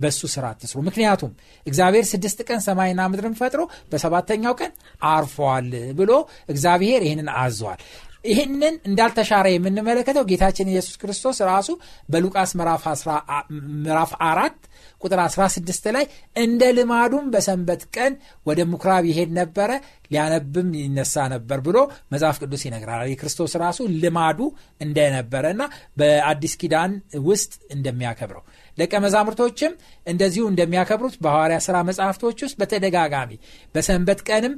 በእሱ 0.00 0.20
ስራ 0.34 0.46
አትስሩ። 0.52 0.78
ምክንያቱም 0.88 1.32
እግዚአብሔር 1.66 2.04
ስድስት 2.10 2.40
ቀን 2.48 2.60
ሰማይና 2.66 3.08
ምድርን 3.12 3.36
ፈጥሮ 3.40 3.62
በሰባተኛው 3.92 4.56
ቀን 4.60 4.72
አርፏል 5.10 5.70
ብሎ 5.98 6.12
እግዚአብሔር 6.48 7.00
ይህንን 7.06 7.30
አዟል። 7.38 7.80
ይህንን 8.24 8.74
እንዳልተሻረ 8.88 9.46
የምንመለከተው 9.52 10.24
ጌታችን 10.30 10.70
ኢየሱስ 10.72 10.94
ክርስቶስ 11.02 11.38
ራሱ 11.48 11.68
በሉቃስ 12.08 12.50
ምዕራፍ 12.58 14.12
አራት 14.28 14.56
ቁጥር 15.02 15.20
16 15.24 15.88
ላይ 15.96 16.04
እንደ 16.36 16.62
ልማዱም 16.76 17.26
በሰንበት 17.32 17.82
ቀን 17.96 18.12
ወደ 18.46 18.60
ምኩራብ 18.70 19.04
ይሄድ 19.10 19.30
ነበረ፣ 19.38 19.70
ሊያነብም 20.06 20.68
ይነሳ 20.80 21.26
ነበር 21.34 21.58
ብሎ 21.66 21.78
መጽሐፍ 22.12 22.36
ቅዱስ 22.42 22.62
ይነግራል። 22.66 23.08
የክርስቶስ 23.10 23.54
ራሱ 23.64 23.88
ልማዱ 24.02 24.40
እንደነበረ 24.80 25.44
እና 25.54 25.62
በአዲስ 26.00 26.54
ኪዳን 26.62 26.92
ውስጥ 27.28 27.52
እንደሚያከብረው 27.70 28.44
ደቀ 28.78 28.94
መዛሙርቶችም 29.04 29.72
እንደዚሁ 30.06 30.44
እንደሚያከብሩት 30.50 31.14
በሐዋርያ 31.24 31.58
ሥራ 31.66 31.76
መጽሐፍቶች 31.88 32.38
ውስጥ 32.46 32.56
በተደጋጋሚ 32.60 33.30
በሰንበት 33.74 34.20
ቀንም 34.28 34.54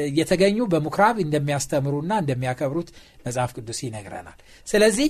እየተገኙ 0.00 0.58
በምኩራብ 0.72 1.16
እንደሚያስተምሩና 1.24 2.12
እንደሚያከብሩት 2.22 2.88
መጽሐፍ 3.26 3.52
ቅዱስ 3.56 3.78
ይነግረናል። 3.86 4.38
ስለዚህ 4.68 5.08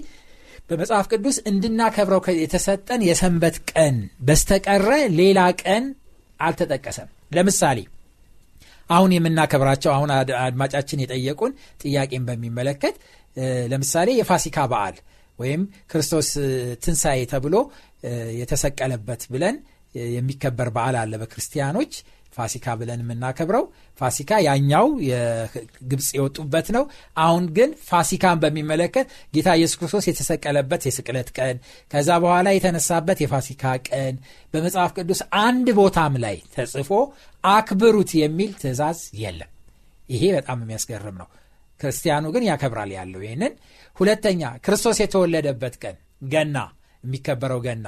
በመጽሐፍ 0.70 1.06
ቅዱስ 1.12 1.36
እንድናከብረው 1.50 2.20
የተሰጠን 2.40 3.00
የሰንበት 3.06 3.56
ቀን 3.72 3.96
በስተቀረ 4.22 4.88
ሌላ 5.20 5.40
ቀን 5.62 5.84
አልተጠቀሰም። 6.40 7.08
ለምሳሌ 7.36 7.78
አሁን 8.90 9.10
የምናከብራቸው 9.14 9.90
አሁን 9.94 10.10
አድማጫችን 10.44 11.02
የጠየቁን 11.02 11.52
ጥያቄን 11.82 12.22
በሚመለከት 12.28 12.94
ለምሳሌ 13.72 14.10
የፋሲካ 14.16 14.58
በዓል 14.72 14.96
ወይም 15.38 15.60
ክርስቶስ 15.90 16.28
ትንሣኤ 16.84 17.20
ተብሎ 17.30 17.54
የተሰቀለበት 18.40 19.22
ብለን 19.32 19.56
የሚከበር 20.14 20.68
በዓል 20.74 20.96
አለ 21.00 21.12
በክርስቲያኖች 21.22 21.92
ፋሲካ 22.36 22.74
ብለን 22.80 23.00
የምናከብረው 23.02 23.64
ፋሲካ 24.00 24.32
ያኛው 24.46 24.86
የግብፅ 25.08 26.08
የወጡበት 26.16 26.68
ነው። 26.76 26.84
አሁን 27.16 27.44
ግን 27.56 27.70
ፋሲካን 27.88 28.40
በሚመለከት 28.42 29.06
ጌታ 29.34 29.48
ኢየሱስ 29.58 29.76
ክርስቶስ 29.80 30.06
የተሰቀለበት 30.08 30.82
የስቅለት 30.88 31.30
ቀን፣ 31.38 31.56
ከዛ 31.90 32.08
በኋላ 32.24 32.48
የተነሳበት 32.54 33.20
የፋሲካ 33.24 33.64
ቀን 33.88 34.14
በመጽሐፍ 34.54 34.92
ቅዱስ 34.98 35.22
አንድ 35.42 35.68
ቦታም 35.80 36.16
ላይ 36.24 36.38
ተጽፎ 36.56 36.92
አክብሩት 37.44 38.12
የሚል 38.20 38.52
ትእዛዝ 38.62 39.00
የለም። 39.22 39.50
ይሄ 40.08 40.22
በጣም 40.36 40.60
የሚያስገርም 40.62 41.18
ነው። 41.22 41.28
ክርስቲያኑ 41.80 42.26
ግን 42.34 42.44
ያከብራል 42.48 42.90
ያለው 42.96 43.20
ይህንን። 43.26 43.52
ሁለተኛ 43.96 44.42
ክርስቶስ 44.64 44.98
የተወለደበት 45.02 45.74
ቀን 45.82 45.96
ገና፣ 46.28 46.56
የሚከበረው 47.04 47.60
ገና 47.66 47.86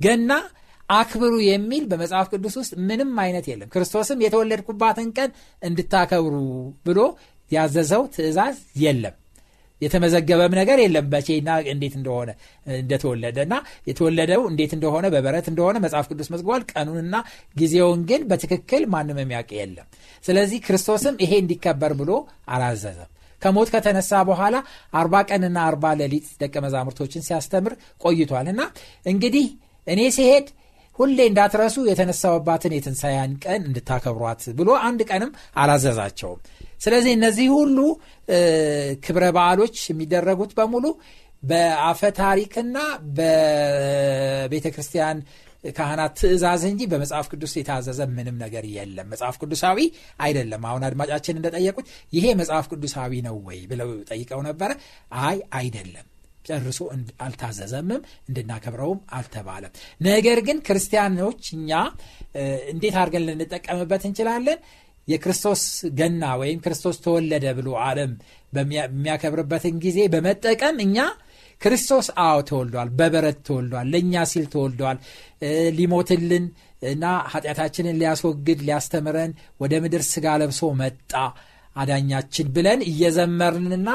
ገና 0.00 0.30
አክብሩ 0.88 1.34
የሚል 1.48 1.84
በመጽሐፍ 1.90 2.26
ቅዱስ 2.32 2.54
ውስጥ 2.60 2.72
ምንም 2.88 3.12
አይነት 3.22 3.46
የለም። 3.50 3.68
ክርስቶስም 3.74 4.22
የተወለድኩባትን 4.24 5.08
ቀን 5.18 5.30
እንድታከብሩ 5.62 6.34
ብሎ 6.86 6.98
ያዘዘው 7.50 8.02
ትእዛዝ 8.14 8.56
የለም። 8.82 9.14
የተመዘገበም 9.80 10.52
ነገር 10.58 10.78
የለም 10.82 11.06
መቼና 11.14 11.48
እንዴት 11.72 11.94
እንደሆነ 11.98 12.30
እንደተወለደ 12.74 13.38
እና 13.46 13.54
የተወለደው 13.88 14.42
እንዴት 14.50 14.72
እንደሆነ 14.76 15.06
በበረት 15.14 15.46
እንደሆነ 15.52 15.76
መጽሐፍ 15.84 16.06
ቅዱስ 16.10 16.28
መዝግቧል። 16.34 16.62
ቀኑንና 16.72 17.16
ጊዜውን 17.56 18.02
ግን 18.10 18.22
በትክክል 18.30 18.84
ማንም 18.94 19.20
የሚያውቅ 19.22 19.50
የለም። 19.58 19.88
ስለዚህ 20.24 20.60
ክርስቶስም 20.66 21.16
ይሄ 21.24 21.32
እንዲከበር 21.42 21.94
ብሎ 22.00 22.12
አላዘዘም። 22.48 23.10
ከሞት 23.44 23.70
ከተነሳ 23.74 24.20
በኋላ 24.28 24.56
አርባ 25.00 25.22
ቀንና 25.30 25.58
አርባ 25.68 25.94
ሌሊት 26.00 26.28
ደቀ 26.42 26.54
መዛሙርቶችን 26.66 27.26
ሲያስተምር 27.28 27.74
ቆይቷል 28.04 28.48
እና 28.52 28.62
እንግዲህ 29.06 29.46
እኔ 29.86 30.02
ሲሄድ 30.16 30.46
ሁሌ 30.98 31.18
እንዳትረሱ 31.28 31.76
የተነሳውባትን 31.88 32.74
የትንሣኤን 32.74 33.32
ቀን 33.44 33.62
እንድታከብሯት 33.68 34.42
ብሎ 34.58 34.70
አንድ 34.88 35.00
ቀንም 35.10 35.30
አላዘዛቸውም። 35.62 36.40
ስለዚህ 36.84 37.12
እነዚህ 37.16 37.48
ሁሉ 37.56 37.78
ክብረ 39.04 39.24
በዓሎች 39.36 39.76
የሚደረጉት 39.90 40.52
በሙሉ 40.58 40.86
በአፈ 41.42 42.00
ታሪክና 42.18 42.76
በቤተ 43.16 44.66
ክርስቲያን 44.74 45.18
ካህናት 45.74 46.14
ትእዛዝ 46.20 46.62
እንጂ 46.68 46.82
በመጽሐፍ 46.90 47.26
ቅዱስ 47.32 47.52
የታዘዘ 47.58 48.00
ምንም 48.12 48.36
ነገር 48.42 48.64
የለም። 48.74 49.08
መጽሐፍ 49.12 49.36
ቅዱሳዊ 49.42 49.78
አይደለም። 50.20 50.64
አሁን 50.70 50.84
አድማጫችን 50.88 51.38
እንደጠየቁት 51.40 51.86
ይሄ 52.12 52.26
መጽሐፍ 52.40 52.66
ቅዱሳዊ 52.72 53.22
ነው 53.26 53.36
ወይ 53.46 53.60
ብለው 53.70 53.90
ጠይቀው 54.10 54.42
ነበረ። 54.48 54.70
አይ 55.24 55.38
አይደለም 55.58 56.06
ጨርሶ 56.48 56.78
አልታዘዘምም፣ 57.24 58.00
እንድናከብረውም 58.28 58.98
አልተባለም። 59.14 59.72
ነገር 60.08 60.38
ግን 60.48 60.58
ክርስቲያኖች 60.66 61.42
እኛ 61.56 61.70
እንዴት 62.72 62.96
አድርገን 63.02 63.26
ልንጠቀምበት 63.28 64.02
እንችላለን? 64.08 64.58
የክርስቶስ 65.08 65.62
ገና 65.98 66.24
ወይም 66.40 66.58
ክርስቶስ 66.64 66.96
ተወለደ 67.04 67.46
ብሎ 67.56 67.68
ዓለም 67.84 68.12
በሚያከብርበትን 68.52 69.76
ጊዜ 69.82 69.98
በመጠቀም 70.12 70.76
እኛ 70.84 70.96
ክርስቶስ 71.64 72.06
አዎ 72.24 72.38
ተወልዷል 72.48 72.88
በበረት 72.98 73.38
ተወልዷል 73.46 73.86
ለእኛ 73.92 74.24
ሲል 74.32 74.46
ተወልዷል። 74.54 74.98
ሊሞትልን 75.78 76.44
እና 76.90 77.04
ኃጢአታችንን 77.32 77.98
ሊያስወግድ 78.00 78.60
ሊያስተምረን 78.66 79.32
ወደ 79.60 79.74
ምድር 79.84 80.02
ስጋ 80.10 80.36
ለብሶ 80.42 80.60
መጣ 80.80 81.12
አዳኛችን 81.76 82.48
ብለን 82.56 82.80
እየዘመርንና 82.90 83.88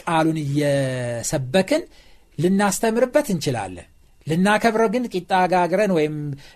ቃሉን 0.00 0.38
እየሰበክን 0.44 1.82
ልናስተምርበት 2.38 3.26
እንችላለን 3.34 3.88
ልናከብረው 4.26 4.88
ግን 4.94 5.04
ቂጣ 5.12 5.32
ጋግረን 5.52 5.92
ወይም 5.96 6.14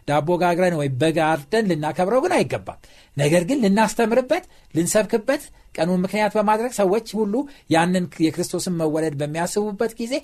ዳቦ 0.09 0.29
ጋግረን 0.43 0.75
ወይም 0.81 0.95
በጋርደን 1.01 1.69
ልናከብረው 1.71 2.23
ግን 2.25 2.35
አይገባም። 2.37 2.81
ነገር 3.17 3.45
ግን 3.49 3.61
ልናስተምርበት 3.65 4.45
ልንሰብክበት 4.75 5.45
ቀኑን 5.75 6.03
ምክንያት 6.05 6.35
በማድረግ 6.37 6.73
ሰዎች 6.79 7.09
ሁሉ 7.19 7.35
ያንን 7.71 8.05
የክርስቶስን 8.27 8.77
መወለድ 8.81 9.17
በሚያስቡበት 9.21 9.95
ጊዜ 10.01 10.15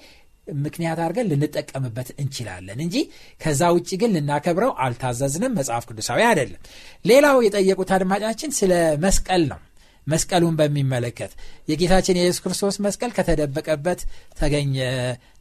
ምክንያት 0.62 0.98
አድርገን 1.02 1.28
ልንጠቀምበት 1.32 2.08
እንችላለን 2.18 2.78
እንጂ 2.84 2.96
ከዛ 3.40 3.62
ውጭ 3.76 3.90
ግን 4.00 4.14
ልናከብረው 4.16 4.72
አልታዘዝንም። 4.84 5.56
መጽሐፍ 5.58 5.84
ቅዱሳዊ 5.90 6.22
አይደለም። 6.28 6.62
ሌላው 7.04 7.36
የጠየቁት 7.46 7.92
አድማጫችን 7.96 8.56
ስለ 8.58 8.72
መስቀል 9.04 9.44
ነው። 9.52 9.60
መስቀሉን 10.06 10.54
በሚመለከት 10.58 11.32
የጌታችን 11.68 12.18
የኢየሱስ 12.18 12.42
ክርስቶስ 12.44 12.76
መስቀል 12.86 13.10
ከተደበቀበት 13.16 14.00
ተገኘ 14.40 14.74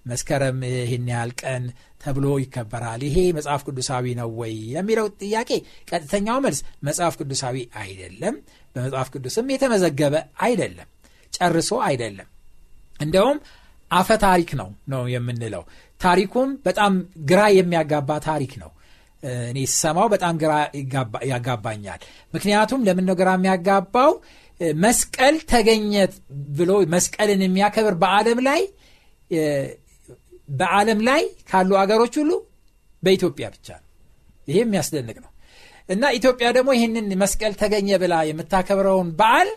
መስከረም 0.06 0.60
ይህን 0.70 1.06
ያህል 1.12 1.32
ቀን 1.42 1.64
ተብሎ 2.04 2.26
ይከበራል? 2.42 3.02
ይሄ 3.08 3.18
መጽሐፍ 3.38 3.62
ቅዱሳዊ 3.68 4.06
ነው 4.20 4.30
ወይ? 4.40 4.56
የሚለው 4.76 5.08
ጥያቄ 5.22 5.50
ቀጥተኛው 5.90 6.38
መልስ 6.46 6.60
መጽሐፍ 6.88 7.16
ቅዱሳዊ 7.22 7.56
አይደለም። 7.82 8.36
በመጽሐፍ 8.76 9.10
ቅዱስም 9.16 9.52
የተመዘገበ 9.54 10.16
አይደለም። 10.42 10.90
ጨርሶ 11.34 11.72
አይደለም። 11.88 12.28
እንደውም 13.00 13.38
አፈ 13.92 14.10
ታሪክ 14.24 14.52
ነው 14.60 14.70
ነው 14.88 15.02
የምንለው። 15.14 15.64
ታሪኩም 16.00 16.50
በጣም 16.66 16.94
ግራ 17.26 17.42
የሚያጋባ 17.58 18.12
ታሪክ 18.28 18.54
ነው። 18.62 18.72
እኔ 19.50 19.58
ስሰማው 19.72 20.08
በጣም 20.14 20.36
ግራ 20.44 20.52
ያጋባኛል። 21.32 22.00
ምክንያቱም 22.34 22.86
ለምን 22.88 23.06
ነው 23.10 23.16
ግራ 23.20 23.32
የሚያጋባው? 23.38 24.12
መስቀል 24.80 25.36
ተገኘ 25.52 25.94
ብሎ 26.58 26.72
መስቀልን 26.94 27.42
የሚያከብር 27.46 27.96
በዓለም 28.02 28.40
ላይ 28.48 28.62
በዓለም 30.52 31.00
ላይ 31.08 31.22
ካሉ 31.50 31.72
አገሮች 31.82 32.16
ሁሉ 32.22 32.32
በኢትዮጵያ 33.04 33.46
ብቻ 33.56 33.68
ነው። 33.80 33.88
ይሄ 34.48 34.58
የሚያስደንቅ 34.64 35.18
ነው። 35.24 35.30
እና 35.90 36.04
ኢትዮጵያ 36.18 36.48
ደግሞ 36.58 36.70
ይህንን 36.78 37.08
መስቀል 37.22 37.54
ተገኘ 37.62 37.90
ብላ 38.02 38.16
የምታከብረውን 38.30 39.10
በዓል 39.20 39.50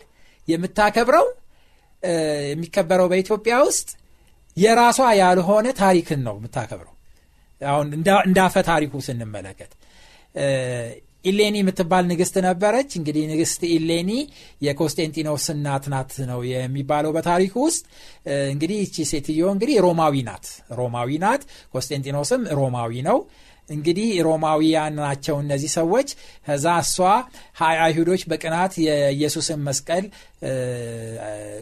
የምታከብረው 0.48 1.26
የሚከበረው 2.52 3.06
በኢትዮጵያ 3.12 3.54
ውስጥ 3.68 3.88
የራሷ 4.56 4.98
ያልሆነ 5.20 5.66
ታሪክን 5.78 6.20
ነው 6.26 6.34
የምታከብረው። 6.38 6.90
አሁን 7.60 7.86
እንደ 8.26 8.43
አፈ 8.43 8.54
ታሪኩ 8.68 8.92
ስንመለከት 9.06 9.72
ኢሌኒ 11.24 11.56
የምትባል 11.60 12.04
ንግስት 12.10 12.34
ነበረች። 12.46 12.90
እንግዲህ 12.98 13.24
ንግስት 13.30 13.62
ኢሌኒ 13.70 14.10
የኮንስቴንቲኖስ 14.66 15.46
እናት 15.54 15.84
ናት 15.92 16.12
ነው 16.30 16.40
የሚባለው 16.50 17.12
በታሪኩ 17.16 17.54
ውስጥ። 17.66 17.84
እንግዲህ 18.52 18.78
ይቺ 18.84 19.06
ሴትዮ 19.12 19.40
እንግዲህ 19.54 19.76
ሮማዊ 19.86 20.14
ናት። 20.28 20.46
ሮማዊ 20.80 21.10
ናት። 21.24 21.42
ኮንስቴንቲኖስም 21.74 22.44
ሮማዊ 22.60 22.94
ነው። 23.08 23.18
እንግዲህ 23.68 24.08
ሮማዊያን 24.26 24.94
ናቸው 25.00 25.36
እነዚህ 25.42 25.70
ሰዎች። 25.76 26.08
ከዛ 26.46 26.66
እሷ 26.82 26.96
አይሁዶች 27.80 28.22
በቅናት 28.30 28.72
የኢየሱስን 28.86 29.60
መስቀል 29.68 30.04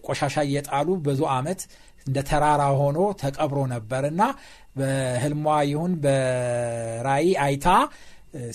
ቆሻሻ 0.07 0.37
እየጣሉ 0.49 0.89
ብዙ 1.07 1.21
አመት 1.37 1.61
እንደ 2.07 2.19
ተራራ 2.29 2.63
ሆኖ 2.81 2.99
ተቀብሮ 3.21 3.59
ነበር 3.75 4.03
እና 4.09 4.23
በህልሟ 4.77 5.47
ይሁን 5.71 5.93
በራይ 6.05 7.27
አይታ 7.45 7.67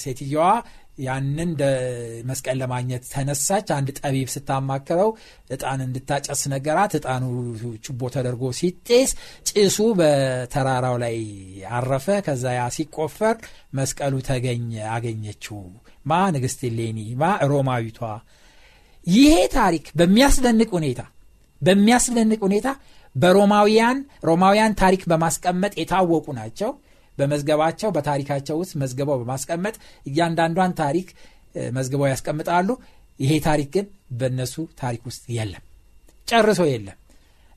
ሴትየዋ 0.04 0.44
ያንን 0.98 1.50
መስቀል 2.30 2.58
ለማግኘት 2.62 3.04
ተነሳች። 3.12 3.68
አንድ 3.76 3.90
ጠቢብ 4.00 4.30
ስታማክረው 4.34 5.10
እጣን 5.52 5.82
እንድታጨስ 5.86 6.42
ነገራት። 6.54 6.94
እጣኑ 7.00 7.24
ችቦ 7.86 8.10
ተደርጎ 8.16 8.44
ሲጤስ 8.60 9.12
ጭሱ 9.52 9.78
በተራራው 10.00 10.98
ላይ 11.04 11.18
አረፈ። 11.74 12.08
ከዛ 12.28 12.46
ያ 12.56 12.64
ሲቆፈር 12.78 13.36
መስቀሉ 13.74 14.14
ተገኘ 14.30 14.72
አገኘችው። 14.94 15.60
ማ 16.06 16.20
ንግስት 16.36 16.62
ሌኒ 16.78 17.00
ማ 17.18 17.34
ሮማዊቷ። 17.52 18.00
ይሄ 19.08 19.36
ታሪክ 19.56 19.86
በሚያስደንቅ 20.00 20.70
ሁኔታ 20.78 21.02
በሚያስደንቅ 21.62 22.40
ሁኔታ 22.48 22.68
በሮማውያን 23.16 23.98
ሮማውያን 24.28 24.74
ታሪክ 24.82 25.04
በማስቀመጥ 25.12 25.74
የታወቁ 25.80 26.26
ናቸው 26.40 26.72
በመዝገባቸው 27.18 27.90
በታሪካቸው 27.96 28.56
ውስጥ 28.62 28.74
መዝገበው 28.82 29.18
በማስቀመጥ 29.22 29.76
እያንዳንዷን 30.06 30.74
ታሪክ 30.82 31.10
መዝግበው 31.78 32.08
ያስቀምጣሉ። 32.12 32.70
ይሄ 33.20 33.34
ታሪክ 33.46 33.70
ግን 33.76 33.86
በእነሱ 34.20 34.56
ታሪክ 34.82 35.04
ውስጥ 35.10 35.24
የለም። 35.38 35.64
ጨርሶ 36.28 36.62
የለም። 36.72 36.98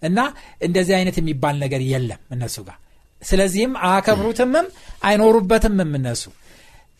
እና 0.02 0.18
እንደዚህ 0.62 0.94
አይነት 0.98 1.16
የሚባል 1.20 1.56
ነገር 1.64 1.82
የለም 1.90 2.20
እነሱ 2.34 2.56
ጋር። 2.68 2.78
ስለዚህም 3.22 3.72
አያከብሩትምም 3.86 4.66
አይኖሩበትምም 5.04 5.90
እነሱ። 5.98 6.22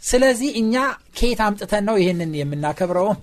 ስለዚህ 0.03 0.51
እኛ 0.61 0.75
ከየት 1.17 1.41
አምጥተን 1.47 1.85
ነው 1.89 1.97
ይህንን 2.01 2.31
የምናከብረውም 2.39 3.19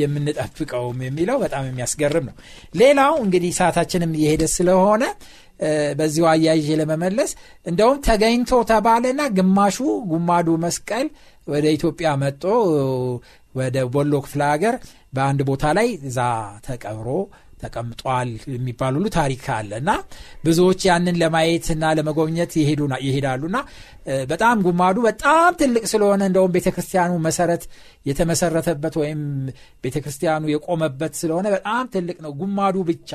የምንጠብቀውም 0.00 0.98
የሚለው 1.06 1.36
በጣም 1.42 1.64
የሚያስገርም 1.68 2.26
ነው። 2.28 2.36
ሌላው 2.74 3.14
እንግዲህ 3.24 3.52
ሰዓታችንም 3.58 4.12
እየሄደ 4.18 4.44
ስለሆነ 4.54 5.02
በዚሁ 5.98 6.24
አያይዤ 6.30 6.68
ለመመለስ 6.80 7.30
እንደውም 7.66 8.00
ተገኝቶ 8.06 8.60
ተባለና 8.70 9.22
ግማሹ 9.36 9.78
ጉማዱ 10.12 10.48
መስቀል 10.64 11.08
ወደ 11.46 11.64
ኢትዮጵያ 11.76 12.08
መጦ 12.22 12.42
ወደ 13.54 13.76
ቦሎ 13.94 14.12
ክፍለ 14.24 14.42
ሀገር 14.52 14.74
በአንድ 15.16 15.40
ቦታ 15.48 15.64
ላይ 15.78 15.88
እዛ 16.08 16.18
ተቀብሮ 16.66 17.08
ተቀምጧል 17.62 18.30
የሚባል 18.52 18.94
ሁሉ 18.98 19.08
ታሪክ 19.16 19.44
አለ 19.56 19.70
እና 19.80 19.90
ብዙዎች 20.44 20.80
ያንን 20.88 21.18
ለማየትና 21.22 21.92
ለመጎብኘት 21.98 22.52
ይሄዳሉና 23.06 23.58
በጣም 24.30 24.62
ጉማዱ 24.66 24.96
በጣም 25.06 25.50
ትልቅ 25.60 25.84
ስለሆነ 25.92 26.22
እንደውም 26.30 26.54
ቤተክርስቲያኑ 26.56 27.12
መሰረት 27.26 27.64
የተመሰረተበት 28.06 28.96
ወይም 29.02 29.20
ቤተክርስቲያኑ 29.84 30.50
የቆመበት 30.54 31.14
ስለሆነ 31.20 31.46
በጣም 31.56 31.84
ትልቅ 31.94 32.18
ነው። 32.26 32.32
ጉማዱ 32.42 32.78
ብቻ 32.90 33.10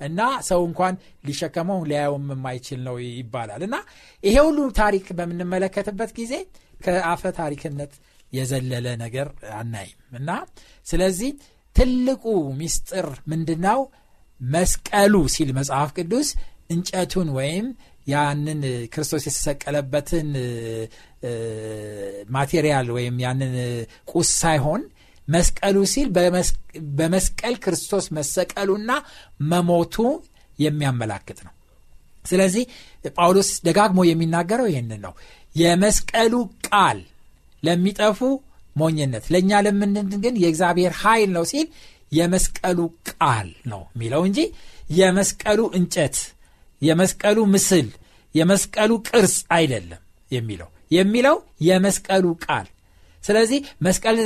እና 0.00 0.20
ሰው 0.48 0.60
እንኳን 0.68 0.94
ሊሸከመው 1.24 1.80
ሊያየውም 1.90 2.26
የማይችል 2.32 2.80
ነው 2.86 2.96
ይባላል። 3.10 3.62
እና 3.66 3.76
ይሄ 4.22 4.36
ሁሉ 4.48 4.58
ታሪክ 4.80 5.06
በምንመለከትበት 5.18 6.12
ጊዜ 6.18 6.32
ከአፈ 6.80 7.22
ታሪክነት 7.38 7.92
የዘለለ 8.32 8.86
ነገር 9.02 9.28
አናይም። 9.58 10.00
እና 10.18 10.30
ስለዚህ 10.86 11.30
ትልቁ 11.76 12.24
ሚስጥር 12.60 13.08
ምንድነው? 13.28 13.80
መስቀሉ 14.40 15.14
ሲል 15.34 15.50
መጽሐፍ 15.58 15.90
ቅዱስ 15.98 16.28
እንጨቱን 16.70 17.28
ወይም 17.36 17.66
ያንን 18.06 18.60
ክርስቶስ 18.92 19.22
የተሰቀለበትን 19.28 20.28
ማቴሪያል 22.30 22.88
ወይም 22.96 23.16
ያንን 23.24 23.54
ቁስ 24.12 24.28
ሳይሆን 24.42 24.82
መስቀሉ 25.28 25.76
ሲል 25.92 26.08
በመስቀል 26.98 27.54
ክርስቶስ 27.62 28.06
መሰቀሉና 28.16 28.90
መሞቱ 29.50 29.96
የሚያመላክት 30.58 31.38
ነው። 31.46 31.52
ስለዚህ 32.24 32.64
ጳውሎስ 33.16 33.50
ደጋግሞ 33.66 34.00
የሚናገረው 34.06 34.68
ይህንን 34.70 35.00
ነው። 35.06 35.12
የመስቀሉ 35.56 36.32
ቃል 36.68 36.98
ለሚጠፉ 37.62 38.20
ሞኝነት 38.76 39.26
ለእኛ 39.32 39.60
ለምንን 39.66 40.08
ግን 40.24 40.34
የእግዚአብሔር 40.42 40.92
ኃይል 41.02 41.30
ነው 41.36 41.44
ሲል 41.52 41.66
የመስቀሉ 42.12 42.78
ቃል 43.10 43.48
ነው 43.70 43.82
የሚለው 43.94 44.22
እንጂ 44.28 44.40
የመስቀሉ 44.98 45.60
እንጨት 45.78 46.16
የመስቀሉ 46.82 47.38
ምስል 47.54 47.88
የመስቀሉ 48.34 48.92
ቅርጽ 49.08 49.36
አይደለም 49.56 50.02
የሚለው። 50.30 50.68
የሚለው 50.90 51.36
የመስቀሉ 51.68 52.26
ቃል 52.44 52.66
ስለዚህ 53.26 53.58
መስቀል 53.86 54.18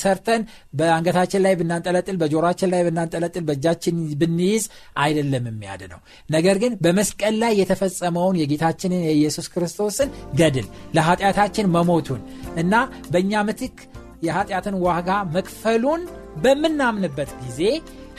ሰርተን 0.00 0.42
በአንገታችን 0.74 1.42
ላይ 1.44 1.54
ብናንጠለጥል 1.54 2.16
በጆሮችን 2.22 2.70
ላይ 2.72 2.82
ብናንጠለጥል 2.86 3.44
በእጃችን 3.44 3.96
ብንይዝ 4.20 4.64
አይደለም 5.04 5.46
የሚያድነው። 5.50 6.00
ነገር 6.30 6.58
ግን 6.62 6.74
በመስቀል 6.84 7.36
ላይ 7.42 7.52
የተፈጸመውን 7.60 8.38
የጌታችንን 8.42 9.04
የኢየሱስ 9.08 9.48
ክርስቶስን 9.54 10.10
ገድል 10.34 10.68
ለኃጢአታችን 10.94 11.72
መሞቱን 11.76 12.22
እና 12.56 12.74
በእኛ 13.10 13.42
ምትክ 13.48 13.76
የኃጢአትን 14.24 14.76
ዋጋ 14.84 15.10
መክፈሉን 15.34 16.02
በምናምንበት 16.44 17.30
ጊዜ 17.42 17.60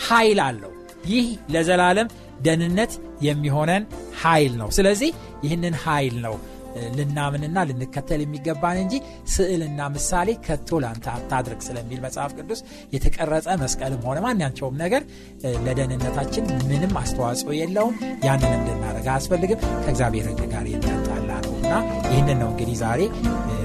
ኃይል 0.07 0.39
አለው። 0.45 0.71
ይህ 1.05 1.25
ለዘላለም 1.53 2.07
ደህንነት 2.41 2.91
የሚሆነን 3.21 3.83
ኃይል 4.21 4.53
ነው። 4.57 4.69
ስለዚህ 4.77 5.11
ይህንን 5.45 5.75
ኃይል 5.83 6.15
ነው 6.21 6.35
ልናምንና 6.97 7.57
ልንከተል 7.69 8.21
የሚገባን 8.23 8.77
እንጂ 8.81 8.95
ስዕልና 9.33 9.87
ምሳሌ 9.95 10.29
ከቶ 10.45 10.79
ላንተ 10.83 11.05
አታድርግ 11.13 11.61
ስለሚል 11.67 11.99
መጽሐፍ 12.05 12.33
ቅዱስ 12.39 12.61
የተቀረጸ 12.95 13.47
መስቀልም 13.61 14.03
ሆነ 14.07 14.19
ማናቸውም 14.25 14.77
ነገር 14.83 15.03
ለደህንነታችን 15.65 16.45
ምንም 16.69 16.93
አስተዋጽኦ 17.01 17.51
የለውም። 17.59 17.95
ያንንም 18.27 18.63
ልናደርግ 18.69 19.07
አያስፈልግም። 19.11 19.61
ከእግዚአብሔር 19.83 20.27
ሕግ 20.31 20.43
ጋር 20.53 20.67
የሚያጣላ 20.71 21.31
ነው 21.45 21.55
እና 21.61 21.73
ይህንን 22.09 22.39
ነው 22.43 22.51
እንግዲህ 22.53 22.77
ዛሬ 22.81 23.01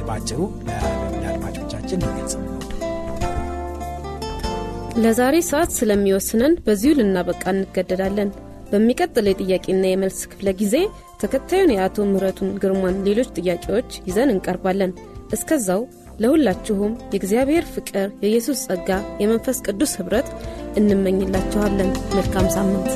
ባጭሩ 0.09 0.41
ለአድማጮቻችን 0.69 2.01
ልገልጽ 2.05 2.35
ለዛሬ 5.01 5.37
ሰዓት 5.49 5.71
ስለሚወስነን 5.77 6.55
በዚሁ 6.65 6.93
ልናበቃ 6.99 7.43
እንገደዳለን። 7.53 8.31
በሚቀጥለው 8.71 9.31
የጥያቄና 9.33 9.85
የመልስ 9.89 10.19
ክፍለ 10.31 10.49
ጊዜ 10.61 10.75
ተከታዩን 11.21 11.73
የአቶ 11.73 12.07
ምህረቱን 12.09 12.51
ግርማን 12.63 13.03
ሌሎች 13.07 13.31
ጥያቄዎች 13.39 13.91
ይዘን 14.09 14.33
እንቀርባለን። 14.35 14.93
እስከዛው 15.33 15.83
ለሁላችሁም 16.19 16.93
የእግዚአብሔር 17.13 17.65
ፍቅር፣ 17.75 18.09
የኢየሱስ 18.23 18.65
ጸጋ፣ 18.67 18.91
የመንፈስ 19.23 19.61
ቅዱስ 19.67 19.95
ኅብረት 20.01 20.29
እንመኝላችኋለን። 20.81 21.91
መልካም 22.15 22.49
ሳምንት 22.57 22.91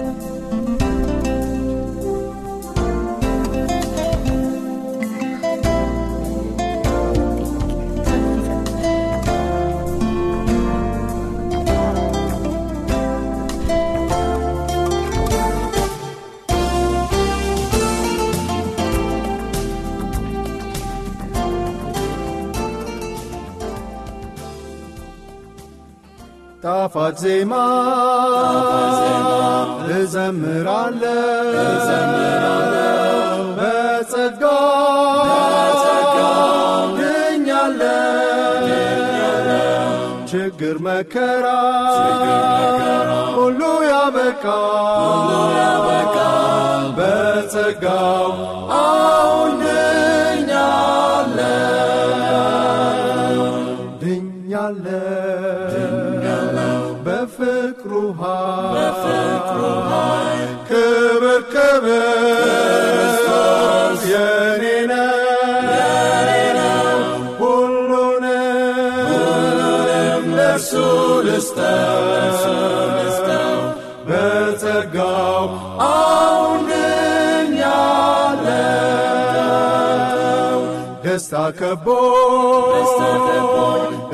ጣፋት 26.84 27.16
ዜማ 27.22 27.52
እዘምራለሁ። 29.94 31.14
በጸጋ 33.58 34.42
ድኛለሁ 36.98 38.68
ችግር 40.32 40.76
መከራ 40.86 41.46
ሁሉ 43.36 43.60
ያበቃ 43.86 44.44
በጸጋው 46.98 48.30
አሁን 48.80 49.54
ድኛለሁ። 49.62 51.00
ድኛለሁ 54.02 55.33
በፍቅሩ 58.74 59.60
ኃይል 59.88 60.50
ክብር 60.68 61.24
ክብር 61.52 62.04
የኔ 64.12 64.64
ነው 66.50 67.00
ሁሉንም 67.40 68.24
ለእርሱ 70.36 70.72
ልስጠው 71.26 72.00
በጸጋው 74.08 75.44
ደስታ 81.04 81.34
ከቦኝ 81.58 82.88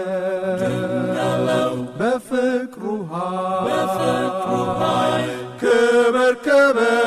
በፍቅሩ 2.00 2.84
ኃይል 3.12 3.78
ክብር 5.62 6.34
ክብር 6.46 7.07